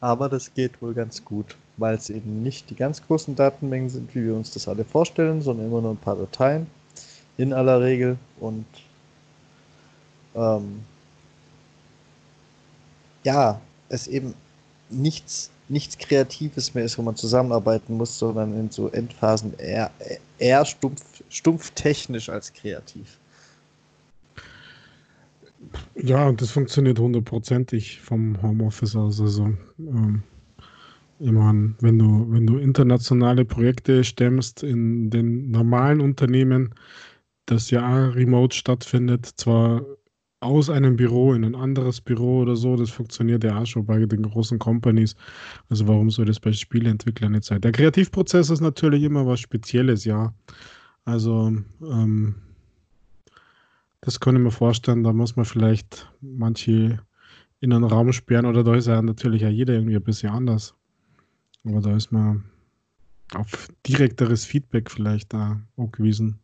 [0.00, 4.14] Aber das geht wohl ganz gut, weil es eben nicht die ganz großen Datenmengen sind,
[4.14, 6.66] wie wir uns das alle vorstellen, sondern immer nur ein paar Dateien
[7.36, 8.66] in aller Regel und
[10.34, 10.82] ähm,
[13.24, 14.34] ja, es eben
[14.88, 19.90] nichts nichts Kreatives mehr ist, wo man zusammenarbeiten muss, sondern in so Endphasen eher,
[20.38, 23.18] eher stumpf, stumpftechnisch als kreativ.
[25.94, 29.20] Ja, und das funktioniert hundertprozentig vom Homeoffice aus.
[29.20, 30.22] Also, ähm,
[31.18, 36.74] ich meine, wenn du, wenn du internationale Projekte stemmst in den normalen Unternehmen,
[37.46, 39.84] das ja remote stattfindet, zwar
[40.40, 42.74] aus einem Büro in ein anderes Büro oder so.
[42.76, 45.14] Das funktioniert ja auch schon bei den großen Companies.
[45.68, 47.60] Also warum soll das bei Spieleentwicklern nicht sein?
[47.60, 50.32] Der Kreativprozess ist natürlich immer was Spezielles, ja.
[51.04, 52.34] Also ähm,
[54.00, 57.00] das kann ich mir vorstellen, da muss man vielleicht manche
[57.60, 60.74] in einen Raum sperren oder da ist ja natürlich ja jeder irgendwie ein bisschen anders.
[61.64, 62.44] Aber da ist man
[63.34, 66.38] auf direkteres Feedback vielleicht da angewiesen.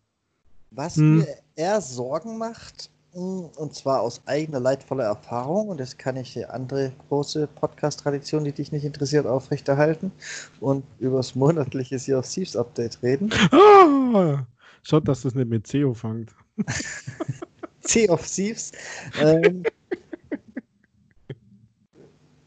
[0.71, 1.19] Was hm.
[1.19, 5.69] mir eher Sorgen macht, und zwar aus eigener leidvoller Erfahrung.
[5.69, 10.13] Und das kann ich die andere große Podcast-Tradition, die dich nicht interessiert, aufrechterhalten
[10.61, 13.31] und über das monatliche Sea of Thieves Update reden.
[13.53, 14.37] Oh,
[14.83, 16.35] schaut, dass das nicht mit CEO fängt.
[17.81, 18.73] sea of Thieves.
[19.19, 19.63] Ähm,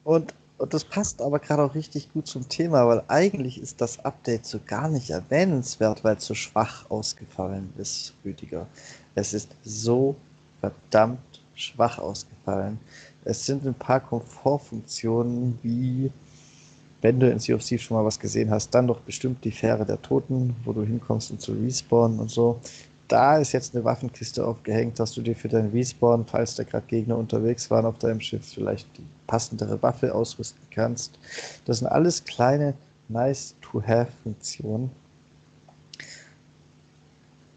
[0.04, 4.04] und, und das passt aber gerade auch richtig gut zum Thema, weil eigentlich ist das
[4.06, 8.68] Update so gar nicht erwähnenswert, weil es so schwach ausgefallen ist, Rüdiger.
[9.16, 10.16] Es ist so
[10.60, 12.80] verdammt schwach ausgefallen.
[13.26, 16.12] Es sind ein paar Komfortfunktionen, wie
[17.02, 19.52] wenn du in Sea of Thieves schon mal was gesehen hast, dann doch bestimmt die
[19.52, 22.60] Fähre der Toten, wo du hinkommst und zu respawnen und so.
[23.08, 26.86] Da ist jetzt eine Waffenkiste aufgehängt, dass du dir für deinen Respawn, falls da gerade
[26.88, 31.18] Gegner unterwegs waren auf deinem Schiff, vielleicht die passendere Waffe ausrüsten kannst.
[31.66, 32.76] Das sind alles kleine
[33.08, 34.92] Nice-to-Have-Funktionen.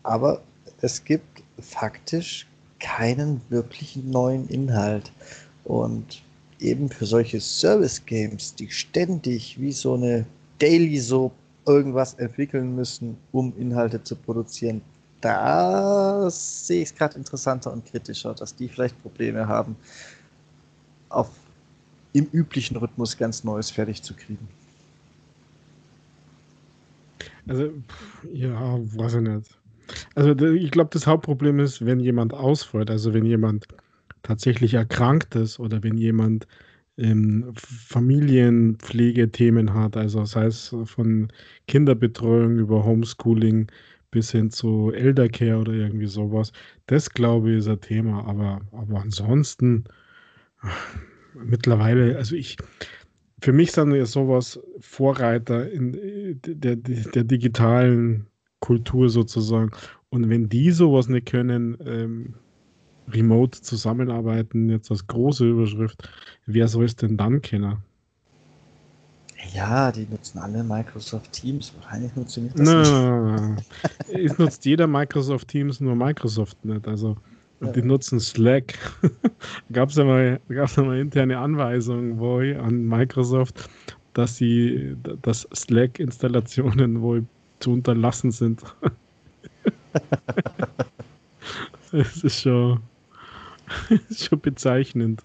[0.05, 0.41] Aber
[0.81, 2.47] es gibt faktisch
[2.83, 5.13] keinen wirklichen neuen Inhalt.
[5.65, 6.23] Und
[6.59, 10.27] eben für solche Service-Games, die ständig wie so eine
[10.59, 11.33] Daily Soap
[11.67, 14.83] irgendwas entwickeln müssen, um Inhalte zu produzieren,
[15.21, 19.77] da sehe ich es gerade interessanter und kritischer, dass die vielleicht Probleme haben,
[21.09, 21.31] auf
[22.13, 24.49] im üblichen Rhythmus ganz Neues fertig zu kriegen.
[27.49, 27.71] Also,
[28.33, 29.62] ja, weiß ich nicht.
[30.15, 33.67] Also ich glaube, das Hauptproblem ist, wenn jemand ausfällt, also wenn jemand
[34.23, 36.47] tatsächlich erkrankt ist oder wenn jemand
[36.99, 41.29] ähm, Familienpflegethemen hat, also sei es von
[41.67, 43.69] Kinderbetreuung über Homeschooling
[44.11, 46.53] bis hin zu Eldercare oder irgendwie sowas.
[46.87, 49.85] Das glaube ich ist ein Thema, aber, aber ansonsten
[51.35, 52.57] mittlerweile, also ich,
[53.41, 58.27] für mich sind ja sowas Vorreiter in äh, der, der, der digitalen
[58.61, 59.71] Kultur sozusagen.
[60.13, 62.35] Und wenn die sowas nicht können, ähm,
[63.09, 66.09] remote zusammenarbeiten, jetzt als große Überschrift,
[66.47, 67.79] wer soll es denn dann kennen?
[69.55, 71.73] Ja, die nutzen alle Microsoft Teams.
[71.75, 74.31] Wahrscheinlich funktioniert das nein, nicht.
[74.31, 76.87] es nutzt jeder Microsoft Teams, nur Microsoft nicht.
[76.87, 77.17] Also
[77.61, 77.73] ja.
[77.73, 78.79] die nutzen Slack.
[79.73, 83.69] gab es ja gab's ja mal interne Anweisungen wo ich an Microsoft
[84.15, 87.25] dass sie, dass Slack-Installationen wohl
[87.61, 88.63] zu unterlassen sind.
[91.93, 92.83] Es ist schon,
[94.09, 95.23] ist schon bezeichnend.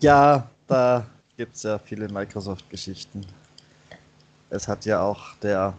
[0.00, 1.04] Ja, da
[1.36, 3.26] gibt es ja viele Microsoft-Geschichten.
[4.50, 5.74] Es hat ja auch der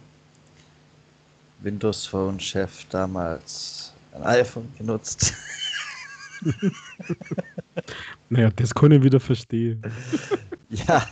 [1.60, 5.32] Windows Phone-Chef damals ein iPhone genutzt.
[8.28, 9.82] naja, das kann ich wieder verstehen.
[10.68, 11.06] ja,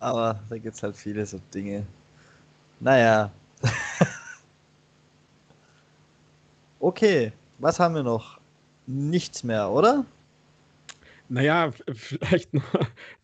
[0.00, 1.86] aber da gibt es halt viele so Dinge.
[2.80, 3.30] Naja.
[6.86, 8.38] Okay, was haben wir noch?
[8.86, 10.04] Nichts mehr, oder?
[11.28, 12.62] Naja, vielleicht noch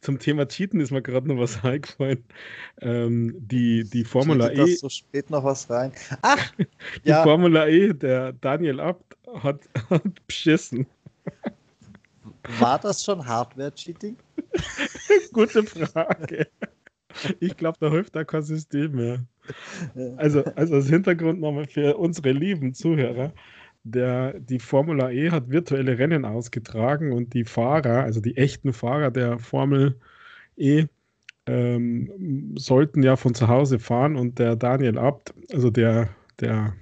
[0.01, 2.25] zum Thema Cheaten ist mir gerade noch was eingefallen.
[2.81, 4.75] Ähm, die, die Formula E.
[4.75, 5.93] so spät noch was rein.
[6.23, 6.53] Ach!
[7.05, 7.23] die ja.
[7.23, 10.85] Formula E, der Daniel Abt hat, hat beschissen.
[12.59, 14.17] War das schon Hardware-Cheating?
[15.33, 16.49] Gute Frage.
[17.41, 19.25] Ich glaube, da hilft da kein System mehr.
[20.17, 23.33] Also, also als Hintergrund nochmal für unsere lieben Zuhörer.
[23.85, 29.11] Der, die Formula E hat virtuelle Rennen ausgetragen und die Fahrer, also die echten Fahrer
[29.11, 29.99] der Formel
[30.57, 30.87] E,
[31.47, 36.11] ähm, sollten ja von zu Hause fahren und der Daniel Abt, also der,
[36.41, 36.75] der,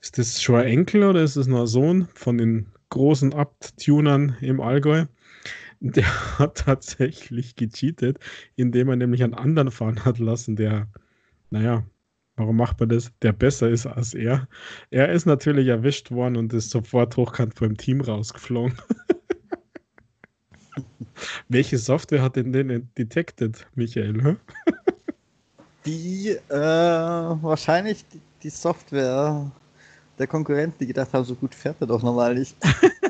[0.00, 4.36] ist das schon ein Enkel oder ist das noch ein Sohn von den großen Abt-Tunern
[4.40, 5.06] im Allgäu?
[5.80, 8.18] Der hat tatsächlich gecheatet,
[8.56, 10.88] indem er nämlich einen anderen fahren hat lassen, der,
[11.50, 11.84] naja,
[12.38, 13.10] Warum macht man das?
[13.22, 14.46] Der besser ist als er.
[14.90, 18.78] Er ist natürlich erwischt worden und ist sofort hochkant beim Team rausgeflogen.
[21.48, 24.36] Welche Software hat denn den detected, Michael?
[25.84, 29.50] Die, äh, wahrscheinlich die, die, Software
[30.16, 32.56] der Konkurrenten, die gedacht haben, so gut fährt er doch normal nicht.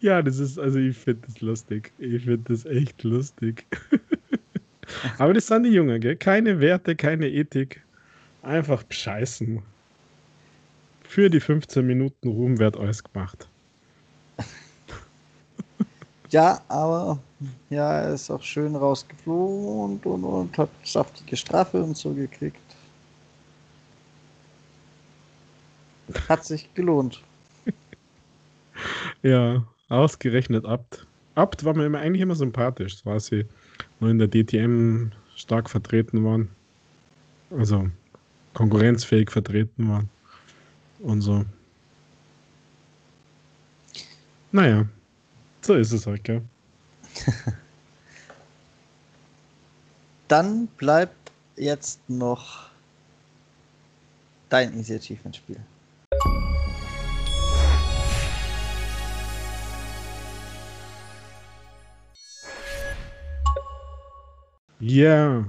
[0.00, 1.92] ja, das ist, also ich finde das lustig.
[1.98, 3.66] Ich finde das echt lustig.
[5.18, 6.16] Aber das sind die Jungen, gell?
[6.16, 7.82] Keine Werte, keine Ethik.
[8.42, 9.62] Einfach bescheißen.
[11.02, 13.48] Für die 15 Minuten Ruhm wird alles gemacht.
[16.30, 17.20] Ja, aber
[17.70, 22.58] ja, er ist auch schön rausgeflogen und, und, und hat saftige Strafe und so gekriegt.
[26.28, 27.22] Hat sich gelohnt.
[29.24, 31.06] Ja, ausgerechnet Abt.
[31.34, 33.04] Abt war mir eigentlich immer sympathisch.
[33.04, 33.46] War sie
[33.98, 36.50] nur in der DTM stark vertreten waren.
[37.50, 37.90] Also
[38.52, 40.08] konkurrenzfähig vertreten waren.
[41.00, 41.44] Und so.
[44.52, 44.86] Naja,
[45.62, 46.42] so ist es halt, gell?
[50.28, 52.70] Dann bleibt jetzt noch
[54.48, 55.60] dein Easy Achievement Spiel.
[64.86, 65.46] Ja.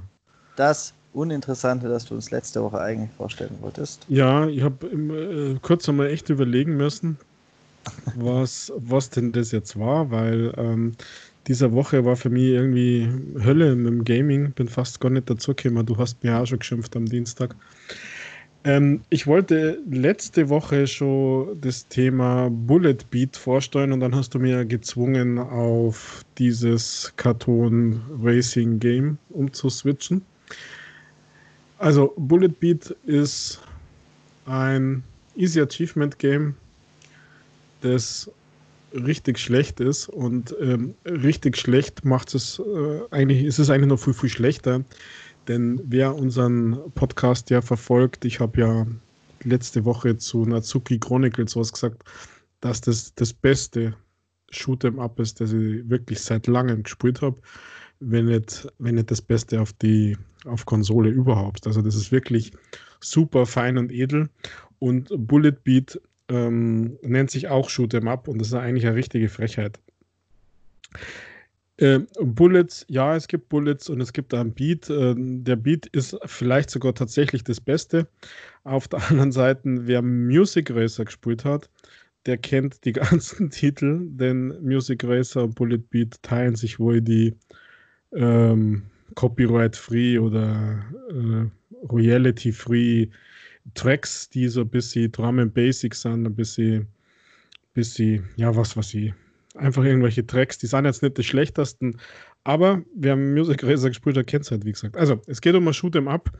[0.55, 4.05] Das Uninteressante, das du uns letzte Woche eigentlich vorstellen wolltest.
[4.07, 7.17] Ja, ich habe äh, kurz einmal echt überlegen müssen,
[8.15, 10.93] was, was denn das jetzt war, weil ähm,
[11.47, 13.09] diese Woche war für mich irgendwie
[13.43, 14.51] Hölle mit dem Gaming.
[14.51, 15.85] Bin fast gar nicht dazu gekommen.
[15.85, 17.55] Du hast mir auch schon geschimpft am Dienstag.
[18.65, 24.39] Ähm, ich wollte letzte Woche schon das Thema Bullet Beat vorstellen und dann hast du
[24.39, 30.23] mir gezwungen, auf dieses Karton Racing Game umzuswitchen.
[31.77, 33.61] Also Bullet Beat ist
[34.47, 35.03] ein
[35.35, 36.55] Easy Achievement Game,
[37.81, 38.31] das
[38.93, 43.99] richtig schlecht ist und ähm, richtig schlecht macht es äh, eigentlich, ist es eigentlich noch
[43.99, 44.83] viel, viel schlechter,
[45.47, 48.87] denn wer unseren Podcast ja verfolgt, ich habe ja
[49.43, 52.03] letzte Woche zu Natsuki Chronicles was gesagt,
[52.61, 53.95] dass das das beste
[54.51, 57.39] Shoot'em Up ist, das ich wirklich seit langem gespielt habe,
[57.99, 61.65] wenn nicht, wenn nicht das Beste auf die auf Konsole überhaupt.
[61.67, 62.51] Also das ist wirklich
[62.99, 64.29] super fein und edel
[64.79, 69.29] und Bullet Beat ähm, nennt sich auch Shoot'em Up und das ist eigentlich eine richtige
[69.29, 69.79] Frechheit.
[71.77, 74.89] Äh, Bullets, ja, es gibt Bullets und es gibt einen Beat.
[74.89, 78.07] Äh, der Beat ist vielleicht sogar tatsächlich das Beste.
[78.63, 81.69] Auf der anderen Seite, wer Music Racer gespielt hat,
[82.25, 87.35] der kennt die ganzen Titel, denn Music Racer und Bullet Beat teilen sich wohl die
[88.13, 88.83] ähm,
[89.15, 91.45] Copyright-free oder äh,
[91.89, 93.07] Royalty-free
[93.73, 96.87] Tracks, die so ein bisschen Drum and Basic sind, ein bisschen,
[97.73, 99.13] bisschen ja, was, was ich
[99.55, 101.97] einfach irgendwelche Tracks, die sind jetzt nicht die schlechtesten,
[102.43, 104.95] aber wer Music Racer gespielt hat, kennt halt, wie gesagt.
[104.95, 106.31] Also, es geht um ein Shoot'em Up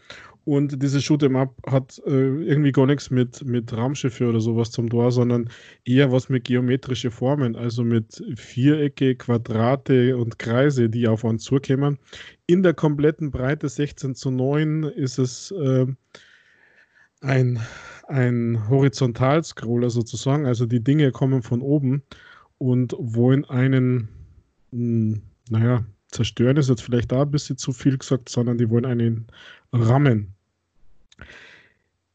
[0.44, 4.88] und dieses Shoot'em Up hat äh, irgendwie gar nichts mit, mit Raumschiffe oder sowas zum
[4.88, 5.50] Tor, sondern
[5.84, 11.98] eher was mit geometrischen Formen, also mit Vierecke, Quadrate und Kreise, die auf uns zukommen.
[12.46, 15.88] In der kompletten Breite 16 zu 9 ist es äh,
[17.22, 17.60] ein,
[18.08, 22.04] ein Horizontalscroller sozusagen, also die Dinge kommen von oben
[22.66, 24.10] und wollen einen,
[24.72, 28.70] mh, hm, naja, zerstören ist jetzt vielleicht da ein bisschen zu viel gesagt, sondern die
[28.70, 29.28] wollen einen
[29.72, 30.34] rammen.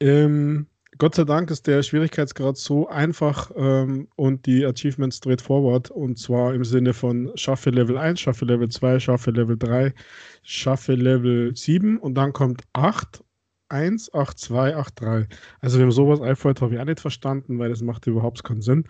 [0.00, 0.66] Ähm,
[0.98, 6.52] Gott sei Dank ist der Schwierigkeitsgrad so einfach ähm, und die Achievements straightforward und zwar
[6.52, 9.94] im Sinne von schaffe Level 1, schaffe Level 2, schaffe Level 3,
[10.42, 13.22] schaffe Level 7 und dann kommt 8,
[13.68, 15.28] 1, 8, 2, 8, 3.
[15.60, 18.84] Also wenn sowas einfällt, habe ich auch nicht verstanden, weil das macht überhaupt keinen Sinn.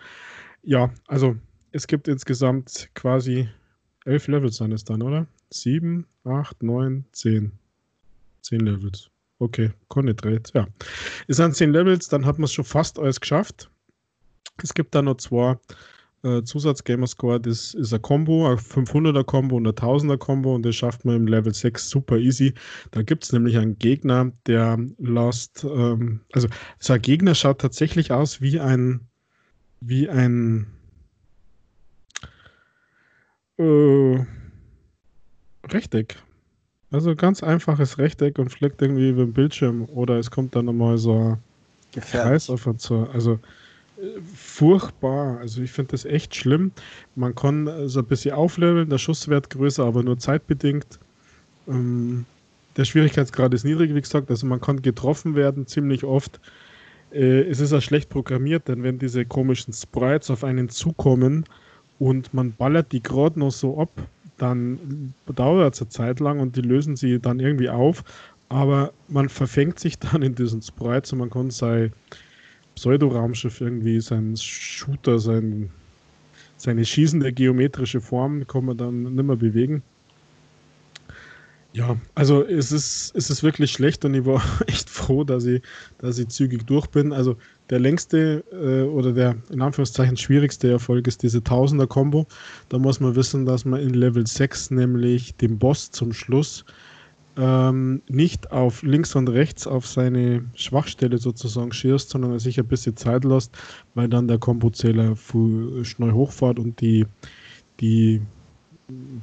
[0.63, 1.35] Ja, also
[1.71, 3.49] es gibt insgesamt quasi
[4.05, 5.27] elf Levels sind es dann, oder?
[5.49, 7.51] Sieben, acht, neun, zehn.
[8.41, 9.09] Zehn Levels.
[9.39, 10.67] Okay, Connetrate, ja.
[11.27, 13.69] Es sind zehn Levels, dann hat man es schon fast alles geschafft.
[14.61, 15.57] Es gibt da noch zwei
[16.23, 20.75] äh, Zusatz-Gamerscore, das ist ein Combo, ein 500er Combo und ein 1000er Combo und das
[20.75, 22.53] schafft man im Level 6 super easy.
[22.91, 26.47] Da gibt es nämlich einen Gegner, der Last, ähm, also
[26.79, 29.07] so ein Gegner schaut tatsächlich aus wie ein,
[29.79, 30.67] wie ein,
[33.61, 34.25] äh,
[35.69, 36.17] Rechteck.
[36.91, 40.97] Also ganz einfaches Rechteck und fleckt irgendwie über den Bildschirm oder es kommt dann nochmal
[40.97, 41.37] so
[41.95, 43.07] ein Kreis auf und so.
[43.13, 43.39] Also
[43.97, 45.37] äh, furchtbar.
[45.39, 46.71] Also ich finde das echt schlimm.
[47.15, 50.99] Man kann so ein bisschen aufleveln, der Schusswert größer, aber nur zeitbedingt.
[51.67, 52.25] Ähm,
[52.77, 54.29] der Schwierigkeitsgrad ist niedrig, wie gesagt.
[54.29, 56.41] Also man kann getroffen werden ziemlich oft.
[57.11, 61.45] Äh, es ist auch schlecht programmiert, denn wenn diese komischen Sprites auf einen zukommen
[62.01, 63.91] und man ballert die gerade noch so ab,
[64.39, 68.03] dann dauert es eine Zeit lang und die lösen sie dann irgendwie auf,
[68.49, 71.93] aber man verfängt sich dann in diesen Sprites und man kann sein
[72.73, 75.69] Pseudoraumschiff irgendwie, sein Shooter, sein,
[76.57, 79.83] seine schießende geometrische Form kann man dann nicht mehr bewegen.
[81.73, 85.61] Ja, also es ist, es ist wirklich schlecht und ich war echt froh, dass ich,
[85.99, 87.13] dass ich zügig durch bin.
[87.13, 87.37] Also
[87.69, 92.27] der längste äh, oder der in Anführungszeichen schwierigste Erfolg ist diese Tausender-Kombo.
[92.67, 96.65] Da muss man wissen, dass man in Level 6 nämlich den Boss zum Schluss
[97.37, 102.97] ähm, nicht auf links und rechts auf seine Schwachstelle sozusagen schießt, sondern sich ein bisschen
[102.97, 103.57] Zeit lässt,
[103.93, 107.05] weil dann der Kombozähler schnell hochfährt und die,
[107.79, 108.21] die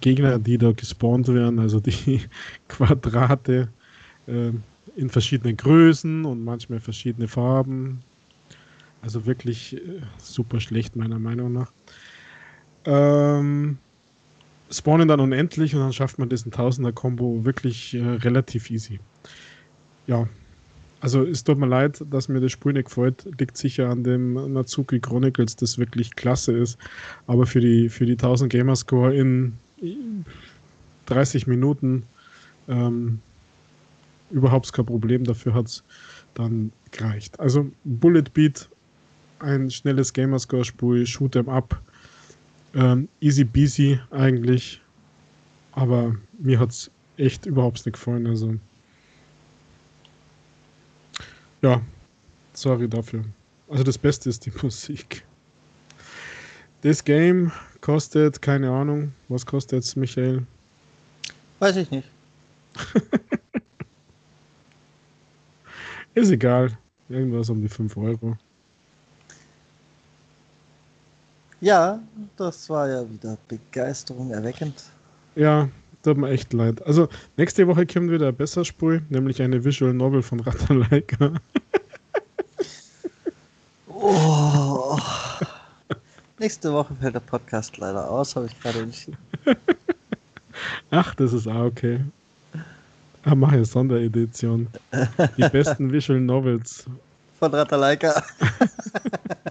[0.00, 2.22] Gegner, die da gespawnt werden, also die
[2.68, 3.68] Quadrate
[4.26, 4.52] äh,
[4.96, 8.00] in verschiedenen Größen und manchmal verschiedene Farben.
[9.02, 11.72] Also wirklich äh, super schlecht, meiner Meinung nach.
[12.84, 13.78] Ähm,
[14.70, 18.98] spawnen dann unendlich und dann schafft man diesen Tausender-Kombo wirklich äh, relativ easy.
[20.06, 20.26] Ja,
[21.00, 23.26] also es tut mir leid, dass mir das Spiel nicht gefällt.
[23.38, 26.78] Liegt sicher an dem Natsuki Chronicles, das wirklich klasse ist.
[27.26, 29.56] Aber für die, für die 1000 Gamerscore in
[31.06, 32.02] 30 Minuten
[32.68, 33.20] ähm,
[34.30, 35.24] überhaupt kein Problem.
[35.24, 35.84] Dafür hat es
[36.34, 37.38] dann gereicht.
[37.38, 38.68] Also Bullet Beat,
[39.38, 41.80] ein schnelles Gamerscore-Spiel, Shoot 'em Up.
[42.74, 44.80] Ähm, easy peasy eigentlich.
[45.72, 48.26] Aber mir hat es echt überhaupt nicht gefallen.
[48.26, 48.56] Also
[51.62, 51.80] ja,
[52.52, 53.24] sorry dafür.
[53.68, 55.24] Also das Beste ist die Musik.
[56.82, 60.46] Das Game kostet, keine Ahnung, was kostet es, Michael?
[61.58, 62.08] Weiß ich nicht.
[66.14, 66.76] ist egal.
[67.08, 68.36] Irgendwas um die 5 Euro.
[71.60, 72.00] Ja,
[72.36, 74.84] das war ja wieder Begeisterung erweckend.
[75.34, 75.68] Ja,
[76.02, 76.84] tut mir echt leid.
[76.86, 81.32] Also, nächste Woche kommt wieder ein besser Spiel, nämlich eine Visual Novel von Ratalaika.
[83.88, 84.98] oh.
[86.38, 89.18] Nächste Woche fällt der Podcast leider aus, habe ich gerade entschieden.
[90.90, 92.00] Ach, das ist auch okay.
[93.24, 94.68] Ah, mach eine Sonderedition.
[95.36, 96.86] Die besten Visual Novels.
[97.38, 98.22] Von Ratalaika.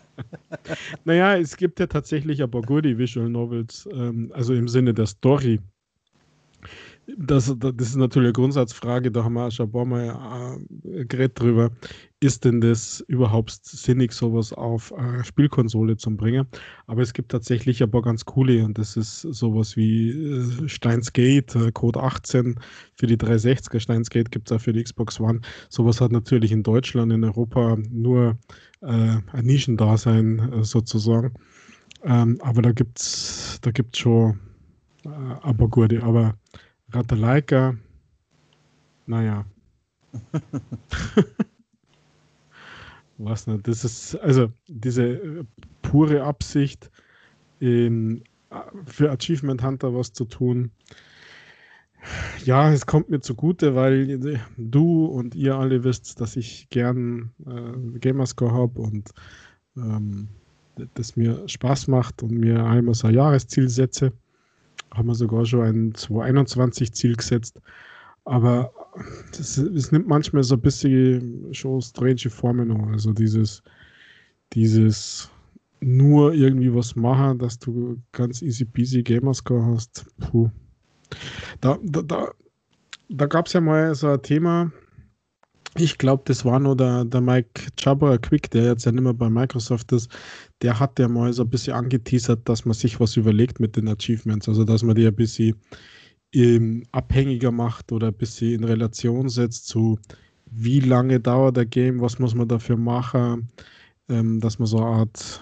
[1.06, 5.60] naja, es gibt ja tatsächlich aber gute Visual Novels, ähm, also im Sinne der Story.
[7.16, 11.40] Das, das ist natürlich eine Grundsatzfrage, da haben wir schon ein paar Mal äh, geredet
[11.40, 11.72] drüber.
[12.20, 16.46] Ist denn das überhaupt sinnig, sowas auf äh, Spielkonsole zu bringen?
[16.86, 21.14] Aber es gibt tatsächlich ein paar ganz coole und das ist sowas wie äh, Steins
[21.14, 22.60] Gate, äh, Code 18
[22.96, 23.80] für die 360er.
[23.80, 25.40] Steins Gate gibt es auch für die Xbox One.
[25.70, 28.38] Sowas hat natürlich in Deutschland, in Europa nur
[28.82, 31.34] ein Nischendasein sozusagen.
[32.04, 34.40] Ähm, aber da gibt's, da gibt's schon
[35.06, 35.10] äh,
[35.42, 36.04] aber gute.
[36.04, 36.36] Aber
[36.92, 37.76] Ratalaika,
[39.06, 39.46] naja.
[43.18, 43.68] Was nicht.
[43.68, 45.44] Das ist also diese äh,
[45.82, 46.92] pure Absicht,
[47.60, 48.56] in, äh,
[48.86, 50.72] für Achievement Hunter was zu tun.
[52.46, 58.00] Ja, es kommt mir zugute, weil du und ihr alle wisst, dass ich gern äh,
[58.00, 59.10] Gamerscore habe und
[59.76, 60.30] ähm,
[60.94, 64.14] das mir Spaß macht und mir einmal so ein Jahresziel setze.
[64.98, 67.62] Haben wir sogar schon ein 2021-Ziel gesetzt.
[68.26, 68.72] Aber
[69.32, 72.90] es nimmt manchmal so ein bisschen schon strange Formen an.
[72.92, 73.64] Also dieses,
[74.54, 75.30] dieses
[75.80, 80.06] nur irgendwie was machen, dass du ganz easy peasy Gamerscore hast.
[80.20, 80.50] Puh.
[81.62, 82.32] Da, da, da,
[83.10, 84.72] da gab es ja mal so ein Thema,
[85.76, 89.14] ich glaube, das war nur der, der Mike Chabra Quick, der jetzt ja nicht mehr
[89.14, 90.10] bei Microsoft ist.
[90.62, 93.88] Der hat ja mal so ein bisschen angeteasert, dass man sich was überlegt mit den
[93.88, 94.50] Achievements.
[94.50, 95.56] Also, dass man die ein bisschen
[96.34, 100.00] ähm, abhängiger macht oder ein bisschen in Relation setzt zu,
[100.52, 103.50] wie lange dauert der Game, was muss man dafür machen,
[104.10, 105.42] ähm, dass man so eine Art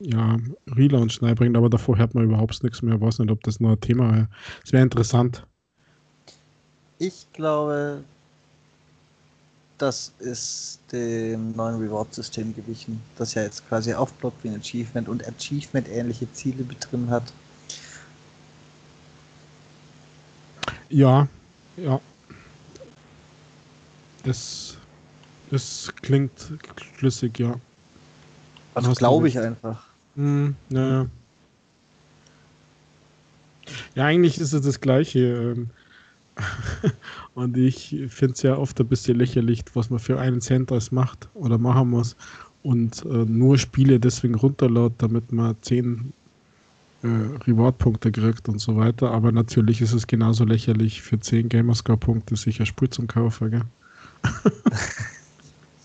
[0.00, 0.38] ja,
[0.68, 1.56] Relaunch bringt.
[1.56, 3.00] Aber davor hört man überhaupt nichts mehr.
[3.00, 4.28] Weiß nicht, ob das noch ein Thema wäre.
[4.64, 5.46] Es wäre interessant.
[6.98, 8.04] Ich glaube,
[9.84, 15.28] das ist dem neuen Reward-System gewichen, das ja jetzt quasi aufploppt wie ein Achievement und
[15.28, 17.24] Achievement-ähnliche Ziele mit drin hat.
[20.88, 21.28] Ja,
[21.76, 22.00] ja.
[24.22, 24.78] Das,
[25.50, 26.32] das klingt
[26.96, 27.54] schlüssig, ja.
[28.72, 29.84] Also glaube ich einfach.
[30.16, 31.06] Hm, ja.
[33.94, 35.66] ja, eigentlich ist es das Gleiche.
[37.34, 40.92] Und ich finde es ja oft ein bisschen lächerlich, was man für einen Cent als
[40.92, 42.16] macht oder machen muss
[42.62, 46.12] und äh, nur Spiele deswegen runterlädt, damit man 10
[47.02, 47.08] äh,
[47.46, 49.10] Reward-Punkte kriegt und so weiter.
[49.10, 53.64] Aber natürlich ist es genauso lächerlich, für 10 Gamerscore-Punkte sich ein Spiel zum Kaufen, gell?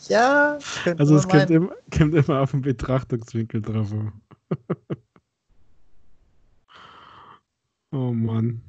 [0.08, 0.58] ja,
[0.98, 3.92] also es kommt immer, kommt immer auf den Betrachtungswinkel drauf.
[7.92, 8.62] oh Mann.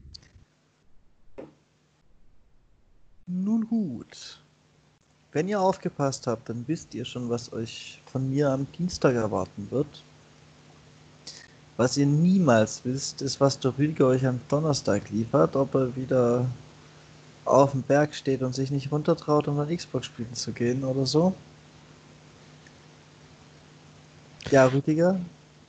[3.33, 4.41] Nun gut.
[5.33, 9.69] Wenn ihr aufgepasst habt, dann wisst ihr schon, was euch von mir am Dienstag erwarten
[9.71, 10.03] wird.
[11.77, 16.45] Was ihr niemals wisst, ist, was der Rüdiger euch am Donnerstag liefert, ob er wieder
[17.45, 21.07] auf dem Berg steht und sich nicht runtertraut, um dann Xbox spielen zu gehen oder
[21.07, 21.33] so.
[24.51, 25.21] Ja, Rüdiger?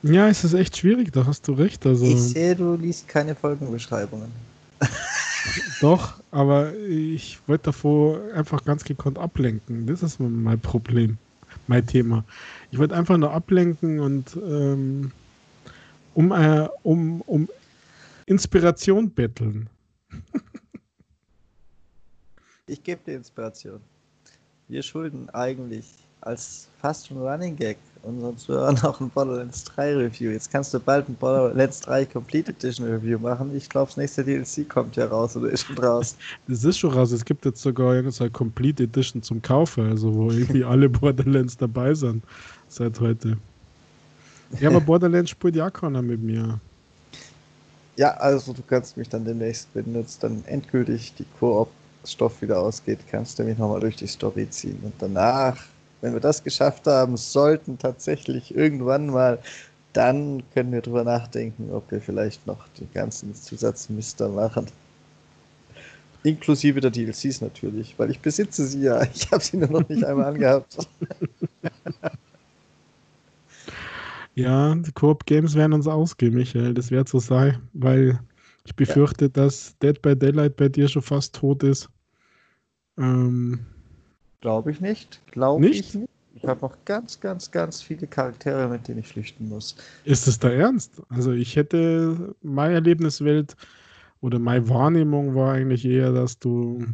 [0.02, 1.86] Ja, es ist echt schwierig, da hast du recht.
[1.86, 2.04] Also...
[2.04, 4.32] Ich sehe, du liest keine Folgenbeschreibungen.
[5.80, 9.86] Doch, aber ich wollte davor einfach ganz gekonnt ablenken.
[9.86, 11.18] Das ist mein Problem,
[11.66, 12.24] mein Thema.
[12.70, 15.10] Ich wollte einfach nur ablenken und ähm,
[16.14, 17.48] um, äh, um, um
[18.26, 19.68] Inspiration betteln.
[22.66, 23.80] ich gebe dir Inspiration.
[24.68, 25.86] Wir schulden eigentlich
[26.20, 30.30] als fast schon Running Gag unseren Zuhörern noch ein Borderlands 3 Review.
[30.30, 33.54] Jetzt kannst du bald ein Borderlands 3 Complete Edition Review machen.
[33.56, 36.16] Ich glaube, das nächste DLC kommt ja raus oder ist schon raus.
[36.48, 37.12] Das ist schon raus.
[37.12, 41.94] Es gibt jetzt sogar eine Complete Edition zum Kaufen, also wo irgendwie alle Borderlands dabei
[41.94, 42.24] sind
[42.68, 43.36] seit heute.
[44.60, 46.60] Ja, aber Borderlands spielt ja keiner mit mir.
[47.96, 53.00] Ja, also du kannst mich dann demnächst, wenn jetzt dann endgültig die Koop-Stoff wieder ausgeht,
[53.10, 55.56] kannst du mich nochmal durch die Story ziehen und danach
[56.02, 59.38] wenn wir das geschafft haben sollten, tatsächlich irgendwann mal,
[59.94, 64.66] dann können wir drüber nachdenken, ob wir vielleicht noch die ganzen Zusatzmister machen.
[66.24, 69.02] Inklusive der DLCs natürlich, weil ich besitze sie ja.
[69.14, 70.76] Ich habe sie nur noch nicht einmal angehabt.
[74.34, 76.74] Ja, die Coop Games werden uns ausgehen, Michael.
[76.74, 78.18] Das wird so sein, weil
[78.64, 79.30] ich befürchte, ja.
[79.30, 81.90] dass Dead by Daylight bei dir schon fast tot ist.
[82.96, 83.66] Ähm,
[84.42, 85.20] Glaube ich nicht.
[85.30, 86.08] Glaube ich nicht.
[86.34, 89.76] Ich habe noch ganz, ganz, ganz viele Charaktere, mit denen ich flüchten muss.
[90.04, 91.00] Ist das der Ernst?
[91.08, 93.54] Also ich hätte meine Erlebniswelt
[94.20, 96.84] oder meine Wahrnehmung war eigentlich eher, dass du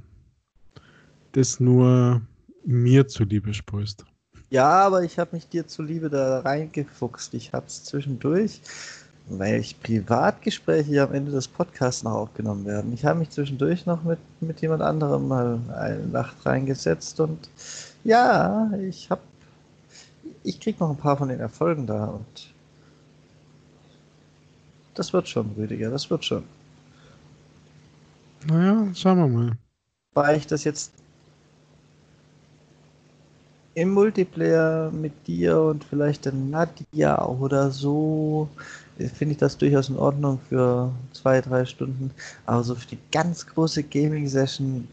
[1.32, 2.20] das nur
[2.64, 4.04] mir zuliebe sprühst.
[4.50, 7.32] Ja, aber ich habe mich dir zuliebe da reingefuchst.
[7.32, 8.60] Ich habe es zwischendurch
[9.30, 12.92] weil ich Privatgespräche am Ende des Podcasts noch aufgenommen werden.
[12.92, 17.48] Ich habe mich zwischendurch noch mit, mit jemand anderem mal eine Nacht reingesetzt und
[18.04, 19.20] ja, ich habe,
[20.44, 22.54] ich krieg noch ein paar von den Erfolgen da und
[24.94, 26.44] das wird schon, Rüdiger, das wird schon.
[28.46, 29.58] Naja, schauen wir mal.
[30.14, 30.92] Weil ich das jetzt
[33.78, 38.48] im Multiplayer mit dir und vielleicht der Nadia oder so,
[39.14, 42.10] finde ich das durchaus in Ordnung für zwei, drei Stunden.
[42.44, 44.88] Aber so für die ganz große Gaming-Session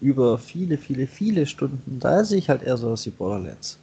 [0.00, 3.78] über viele, viele, viele Stunden, da sehe ich halt eher so aus wie Borderlands.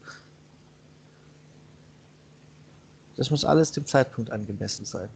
[3.18, 5.10] Das muss alles dem Zeitpunkt angemessen sein.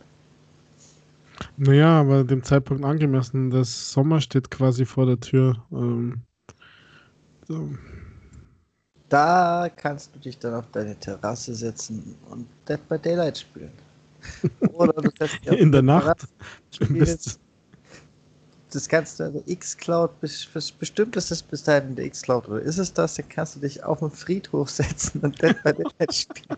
[1.57, 5.65] Naja, aber dem Zeitpunkt angemessen, das Sommer steht quasi vor der Tür.
[5.71, 6.21] Ähm,
[7.47, 7.67] so.
[9.11, 13.73] Da kannst du dich dann auf deine Terrasse setzen und Dead by Daylight spielen.
[14.71, 16.25] Oder du setzt dich in der Nacht.
[18.69, 22.61] Das kannst du in der X-Cloud, bestimmt ist es bis dahin in der X-Cloud, oder
[22.61, 26.13] ist es das, dann kannst du dich auf den Friedhof setzen und Dead by Daylight
[26.13, 26.57] spielen.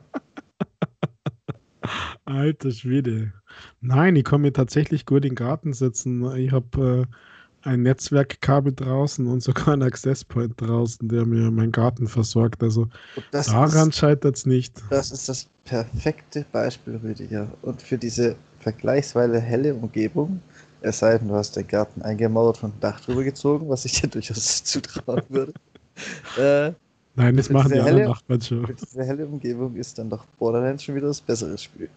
[2.25, 3.33] Alter Schwede.
[3.81, 6.23] Nein, ich kann mir tatsächlich gut in den Garten setzen.
[6.35, 7.15] Ich habe äh,
[7.63, 12.61] ein Netzwerkkabel draußen und sogar einen Access Point draußen, der mir meinen Garten versorgt.
[12.61, 12.87] Also
[13.31, 14.81] daran scheitert es nicht.
[14.89, 17.47] Das ist das perfekte Beispiel, Rüdiger.
[17.61, 20.41] Und für diese vergleichsweise helle Umgebung,
[20.81, 24.01] es sei denn, du hast den Garten eingemauert und ein Dach drüber gezogen, was ich
[24.01, 25.53] dir durchaus zutrauen würde.
[26.37, 26.73] äh,
[27.15, 28.75] Nein, das machen die helle, anderen Nachbarn schon.
[28.81, 31.89] Diese helle Umgebung ist dann doch Borderlands schon wieder das bessere Spiel.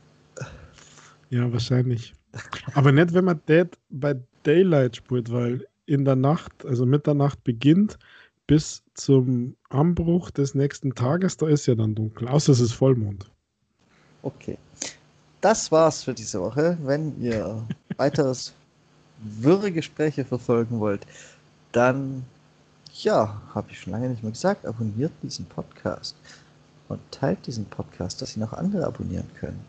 [1.30, 2.12] Ja, wahrscheinlich.
[2.74, 7.98] Aber nicht, wenn man Dead bei Daylight spielt, weil in der Nacht, also Mitternacht beginnt
[8.46, 13.30] bis zum Anbruch des nächsten Tages, da ist ja dann dunkel, außer es ist Vollmond.
[14.22, 14.58] Okay.
[15.40, 16.78] Das war's für diese Woche.
[16.82, 18.52] Wenn ihr weiteres
[19.20, 21.06] wirre Gespräche verfolgen wollt,
[21.72, 22.24] dann
[23.02, 26.16] ja, habe ich schon lange nicht mehr gesagt, abonniert diesen Podcast
[26.88, 29.62] und teilt diesen Podcast, dass ihn auch andere abonnieren können.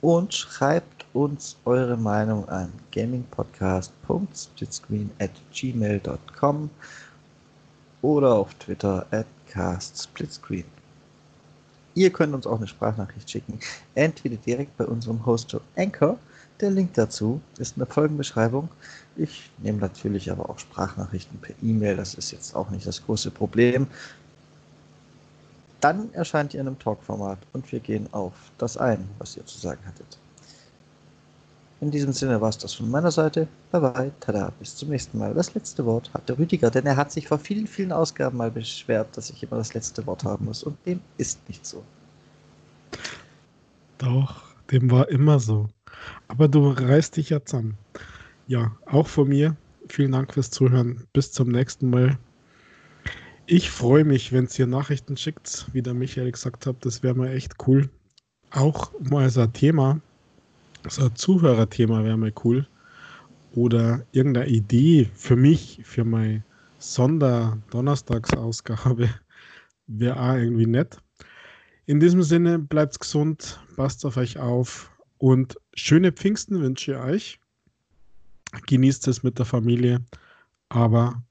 [0.00, 6.70] Und schreibt uns eure Meinung an gamingpodcast.splitscreen at gmail.com
[8.02, 10.64] oder auf Twitter at castsplitscreen.
[11.94, 13.58] Ihr könnt uns auch eine Sprachnachricht schicken,
[13.94, 16.18] entweder direkt bei unserem Hoster Anchor
[16.60, 18.68] der Link dazu ist in der Folgenbeschreibung.
[19.16, 23.30] Ich nehme natürlich aber auch Sprachnachrichten per E-Mail, das ist jetzt auch nicht das große
[23.30, 23.86] Problem.
[25.80, 29.58] Dann erscheint ihr in einem Talk-Format und wir gehen auf das ein, was ihr zu
[29.58, 30.18] sagen hattet.
[31.80, 33.46] In diesem Sinne war es das von meiner Seite.
[33.70, 35.34] Bye bye, tada, bis zum nächsten Mal.
[35.34, 38.50] Das letzte Wort hat der Rüdiger, denn er hat sich vor vielen, vielen Ausgaben mal
[38.50, 41.82] beschwert, dass ich immer das letzte Wort haben muss und dem ist nicht so.
[43.98, 45.68] Doch, dem war immer so.
[46.28, 47.76] Aber du reißt dich ja zusammen.
[48.46, 49.54] Ja, auch von mir.
[49.88, 51.04] Vielen Dank fürs Zuhören.
[51.12, 52.18] Bis zum nächsten Mal.
[53.48, 56.84] Ich freue mich, wenn es hier Nachrichten schickt, wie der Michael gesagt hat.
[56.84, 57.88] Das wäre mal echt cool.
[58.50, 60.00] Auch mal so ein Thema,
[60.88, 62.66] so ein Zuhörerthema wäre mal cool.
[63.52, 66.42] Oder irgendeine Idee für mich, für meine
[66.80, 69.10] Sonder-Donnerstagsausgabe
[69.86, 71.00] wäre auch irgendwie nett.
[71.86, 77.38] In diesem Sinne, bleibt gesund, passt auf euch auf und schöne Pfingsten wünsche ich euch.
[78.66, 80.04] Genießt es mit der Familie,
[80.68, 81.22] aber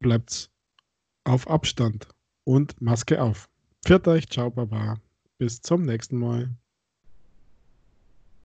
[0.00, 0.50] bleibt
[1.28, 2.08] auf Abstand
[2.44, 3.48] und Maske auf.
[3.84, 4.96] Pfiat euch, ciao, baba.
[5.38, 6.56] Bis zum nächsten Mal.